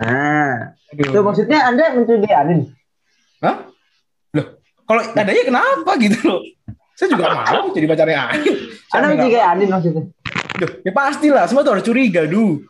[0.00, 2.72] Nah, itu maksudnya anda mencuri Anin.
[3.44, 3.68] Hah?
[4.32, 4.46] Loh,
[4.88, 6.40] kalau adanya kenapa gitu loh?
[6.96, 8.56] Saya juga mau jadi pacarnya Anin.
[8.88, 10.02] Saya Anda mencuri Anin maksudnya.
[10.52, 12.60] Duh, ya pastilah, semua tuh harus curiga, duh.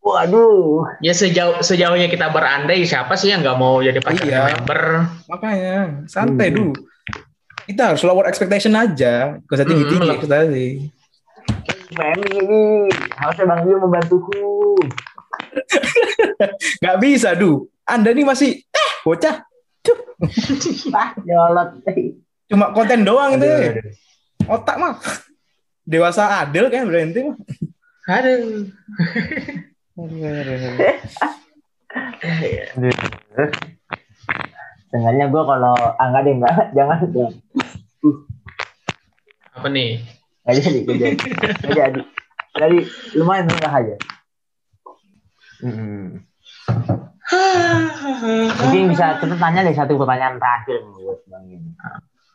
[0.00, 0.88] Waduh.
[1.04, 4.44] Ya sejauh sejauhnya kita berandai siapa sih yang nggak mau jadi pacarnya Iya.
[4.56, 4.82] member?
[5.28, 5.74] Makanya
[6.08, 6.56] santai Hmm.
[6.56, 6.72] dulu.
[7.60, 9.36] Kita harus lower expectation aja.
[9.44, 10.66] Gak usah tinggi-tinggi Hmm, ekspektasi.
[11.90, 12.62] Femi ini
[13.12, 14.74] harusnya Bang Dio membantuku.
[16.84, 17.68] Gak bisa, Du.
[17.84, 19.44] Anda nih masih eh bocah.
[19.80, 19.98] Cuh,
[20.96, 21.82] Ah, nyolot.
[22.46, 23.46] Cuma konten doang itu.
[23.46, 23.84] Aduh.
[24.48, 24.96] Otak mah.
[25.84, 27.36] Dewasa adil kan berhenti mah.
[28.08, 28.66] Aduh.
[34.90, 37.34] Sengaja gue kalau ah enggak deh enggak jangan jangan
[39.50, 40.00] Apa nih?
[40.40, 41.16] nggak jadi nggak jadi.
[41.60, 42.00] Nggak jadi.
[42.56, 42.78] Jadi
[43.20, 43.96] lumayan enggak aja.
[45.60, 46.24] Mm-mm.
[48.58, 51.70] mungkin bisa kita tanya deh satu pertanyaan terakhir nih buat bang ini.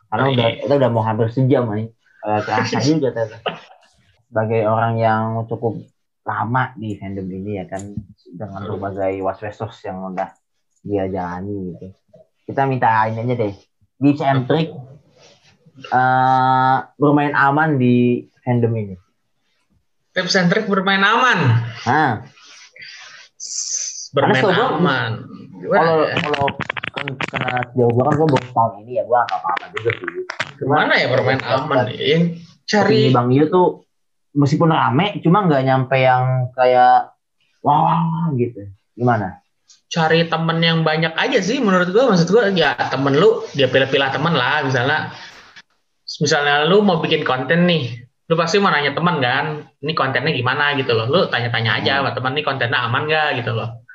[0.07, 1.89] Karena udah kita udah mau hampir sejam nih
[2.23, 3.41] terasa juga ternyata.
[4.25, 5.79] sebagai orang yang cukup
[6.25, 7.81] lama di fandom ini ya kan
[8.33, 10.33] dengan berbagai waswesos yang udah
[10.81, 11.93] dia jalani gitu
[12.49, 13.53] kita minta ini aja deh
[14.01, 14.73] tips and trick
[15.93, 18.95] eh, bermain aman di fandom ini
[20.15, 21.39] Tips and trick bermain aman.
[21.83, 22.23] nah
[24.15, 25.11] Bermain Karena aman.
[25.59, 26.15] Kalau ya?
[26.23, 26.45] kalau
[26.95, 27.05] kan
[27.35, 30.07] karena sejauh gua kan gua baru tahun ini ya gua nggak apa-apa juga sih
[30.55, 31.91] Gimana ya bermain aman?
[31.91, 32.23] Yang
[32.63, 33.67] cari Opini bang Iyo tuh
[34.35, 37.15] meskipun rame cuma nggak nyampe yang kayak
[37.63, 38.67] wah gitu.
[38.93, 39.41] Gimana?
[39.89, 42.11] Cari temen yang banyak aja sih menurut gua.
[42.11, 44.61] Maksud gua ya temen lu dia pilih-pilih temen lah.
[44.67, 45.15] Misalnya
[46.19, 50.73] misalnya lu mau bikin konten nih lu pasti mau nanya teman kan ini kontennya gimana?
[50.77, 51.05] gitu loh.
[51.05, 53.85] Lu tanya-tanya aja sama teman nih kontennya aman gak gitu loh.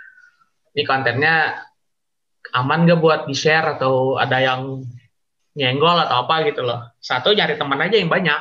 [0.75, 1.35] Ini kontennya
[2.55, 4.87] aman gak buat di share atau ada yang
[5.59, 6.47] nyenggol atau apa?
[6.47, 6.95] gitu loh.
[7.03, 8.39] Satu cari teman aja yang banyak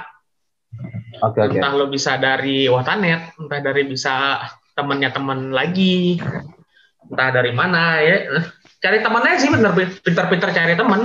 [1.21, 1.57] oke oke.
[1.59, 4.39] Entah lo bisa dari wartanet entah dari bisa
[4.73, 6.19] temennya temen lagi
[7.09, 8.43] entah dari mana ya.
[8.79, 9.71] Cari temennya sih bener.
[9.75, 11.01] Pinter-pinter cari temen.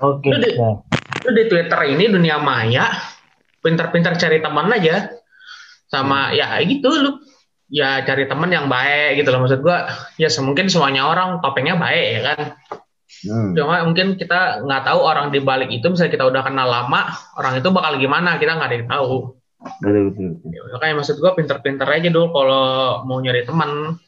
[0.00, 0.86] Oke Lu di- oke.
[1.26, 2.88] lu di Twitter ini dunia maya
[3.60, 5.10] pinter-pinter cari teman aja.
[5.90, 7.12] Sama ya gitu lu.
[7.70, 9.90] Ya cari temen yang baik gitu loh maksud gua.
[10.18, 12.40] Ya semungkin semuanya orang topengnya baik ya kan
[13.20, 13.52] Hmm.
[13.52, 17.60] cuma mungkin kita nggak tahu orang di balik itu misalnya kita udah kenal lama orang
[17.60, 19.36] itu bakal gimana kita nggak ada yang tahu
[19.84, 20.80] betul betul, betul.
[20.80, 22.64] Ya, maksud gua pinter-pinter aja dulu kalau
[23.04, 24.00] mau nyari teman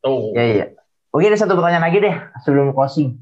[0.00, 0.66] tuh ya iya
[1.12, 3.20] oke ada satu pertanyaan lagi deh sebelum closing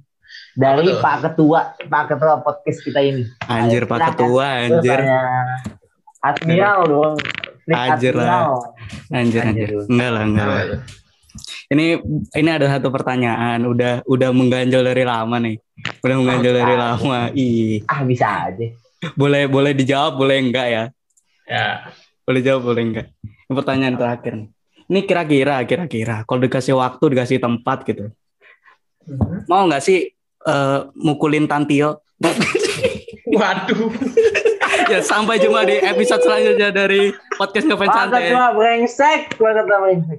[0.54, 1.02] dari tuh?
[1.02, 4.14] Pak Ketua Pak Ketua podcast kita ini Anjir Pak.
[4.14, 5.00] Ketua, anjir.
[6.22, 7.16] Admiral dong
[7.70, 8.58] Anjir lah.
[9.14, 9.70] Anjir, Anjir.
[9.86, 10.62] Enggak lah, enggak lah.
[11.72, 11.86] Ini
[12.36, 15.56] ini ada satu pertanyaan, udah udah mengganjal dari lama nih.
[16.04, 16.80] Udah mengganjal dari Ah.
[16.92, 17.18] lama.
[17.32, 18.68] Ih, ah bisa aja
[19.18, 20.84] boleh boleh dijawab, boleh enggak ya?
[21.42, 21.90] ya
[22.22, 23.06] Boleh jawab, boleh enggak?
[23.26, 24.48] Ini pertanyaan terakhir nih.
[24.86, 28.12] Ini kira-kira, kira-kira, kalau dikasih waktu, dikasih tempat gitu,
[29.50, 30.12] mau nggak sih
[30.42, 32.06] eh, mukulin Tantio?
[33.32, 33.88] waduh
[34.92, 38.28] ya sampai jumpa di episode selanjutnya dari podcast ngefans santai.
[38.28, 40.18] Ketua brengsek Ketua brengsek